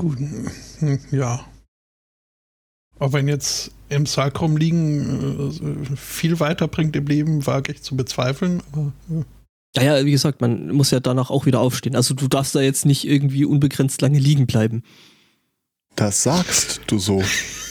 [0.02, 0.18] Gut,
[1.12, 1.46] ja.
[2.98, 5.52] Auch wenn jetzt im Sarg rumliegen
[5.92, 8.64] äh, viel weiterbringt im Leben, wage ich zu bezweifeln.
[8.72, 9.24] Aber, ja.
[9.76, 11.96] Ja, ja, wie gesagt, man muss ja danach auch wieder aufstehen.
[11.96, 14.82] Also du darfst da jetzt nicht irgendwie unbegrenzt lange liegen bleiben.
[15.96, 17.22] Das sagst du so.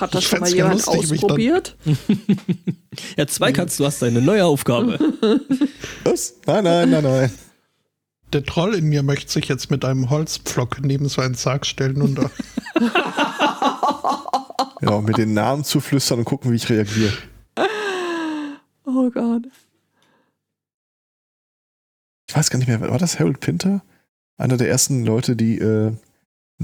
[0.00, 1.76] Hat das Ich schon mal jemand lustig, ausprobiert?
[3.16, 4.98] Ja, zwei kannst du, hast eine neue Aufgabe.
[6.04, 6.34] Was?
[6.46, 7.32] Nein, nein, nein, nein.
[8.32, 12.00] Der Troll in mir möchte sich jetzt mit einem Holzpflock neben so einen Sarg stellen
[12.02, 12.30] und da
[14.80, 17.12] Genau, mir den Namen zuflüstern und gucken, wie ich reagiere.
[18.84, 19.44] Oh Gott.
[22.28, 23.82] Ich weiß gar nicht mehr, war das Harold Pinter?
[24.36, 25.92] Einer der ersten Leute, die äh,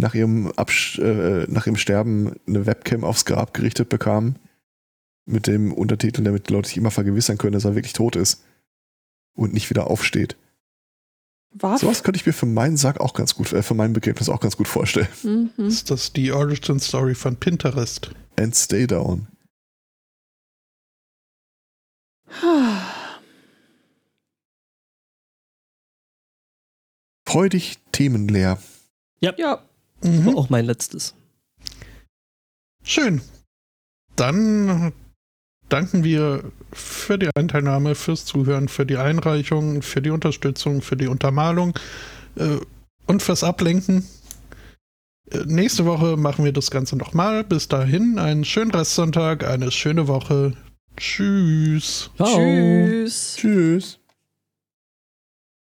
[0.01, 4.39] nach, ihrem Absch äh, nach ihrem Sterben eine Webcam aufs Grab gerichtet bekamen.
[5.27, 8.43] Mit dem Untertitel, damit die Leute sich immer vergewissern können, dass er wirklich tot ist.
[9.35, 10.37] Und nicht wieder aufsteht.
[11.53, 11.81] Was?
[11.81, 14.41] Sowas könnte ich mir für meinen Sarg auch ganz gut, äh, für mein Begräbnis auch
[14.41, 15.09] ganz gut vorstellen.
[15.23, 15.51] Mhm.
[15.67, 18.11] ist das die Origin Story von Pinterest.
[18.37, 19.27] And stay down.
[27.27, 28.59] Freudig themenleer.
[29.21, 29.35] Ja,
[30.03, 30.27] Mhm.
[30.27, 31.15] War auch mein letztes.
[32.83, 33.21] Schön.
[34.17, 34.93] Dann
[35.69, 41.07] danken wir für die Einteilnahme, fürs Zuhören, für die Einreichung, für die Unterstützung, für die
[41.07, 41.75] Untermalung
[42.37, 42.59] äh,
[43.07, 44.07] und fürs Ablenken.
[45.31, 47.45] Äh, nächste Woche machen wir das Ganze nochmal.
[47.45, 50.55] Bis dahin einen schönen Restsonntag, eine schöne Woche.
[50.97, 52.11] Tschüss.
[52.17, 52.37] Ciao.
[52.37, 53.37] tschüss.
[53.37, 54.00] Tschüss.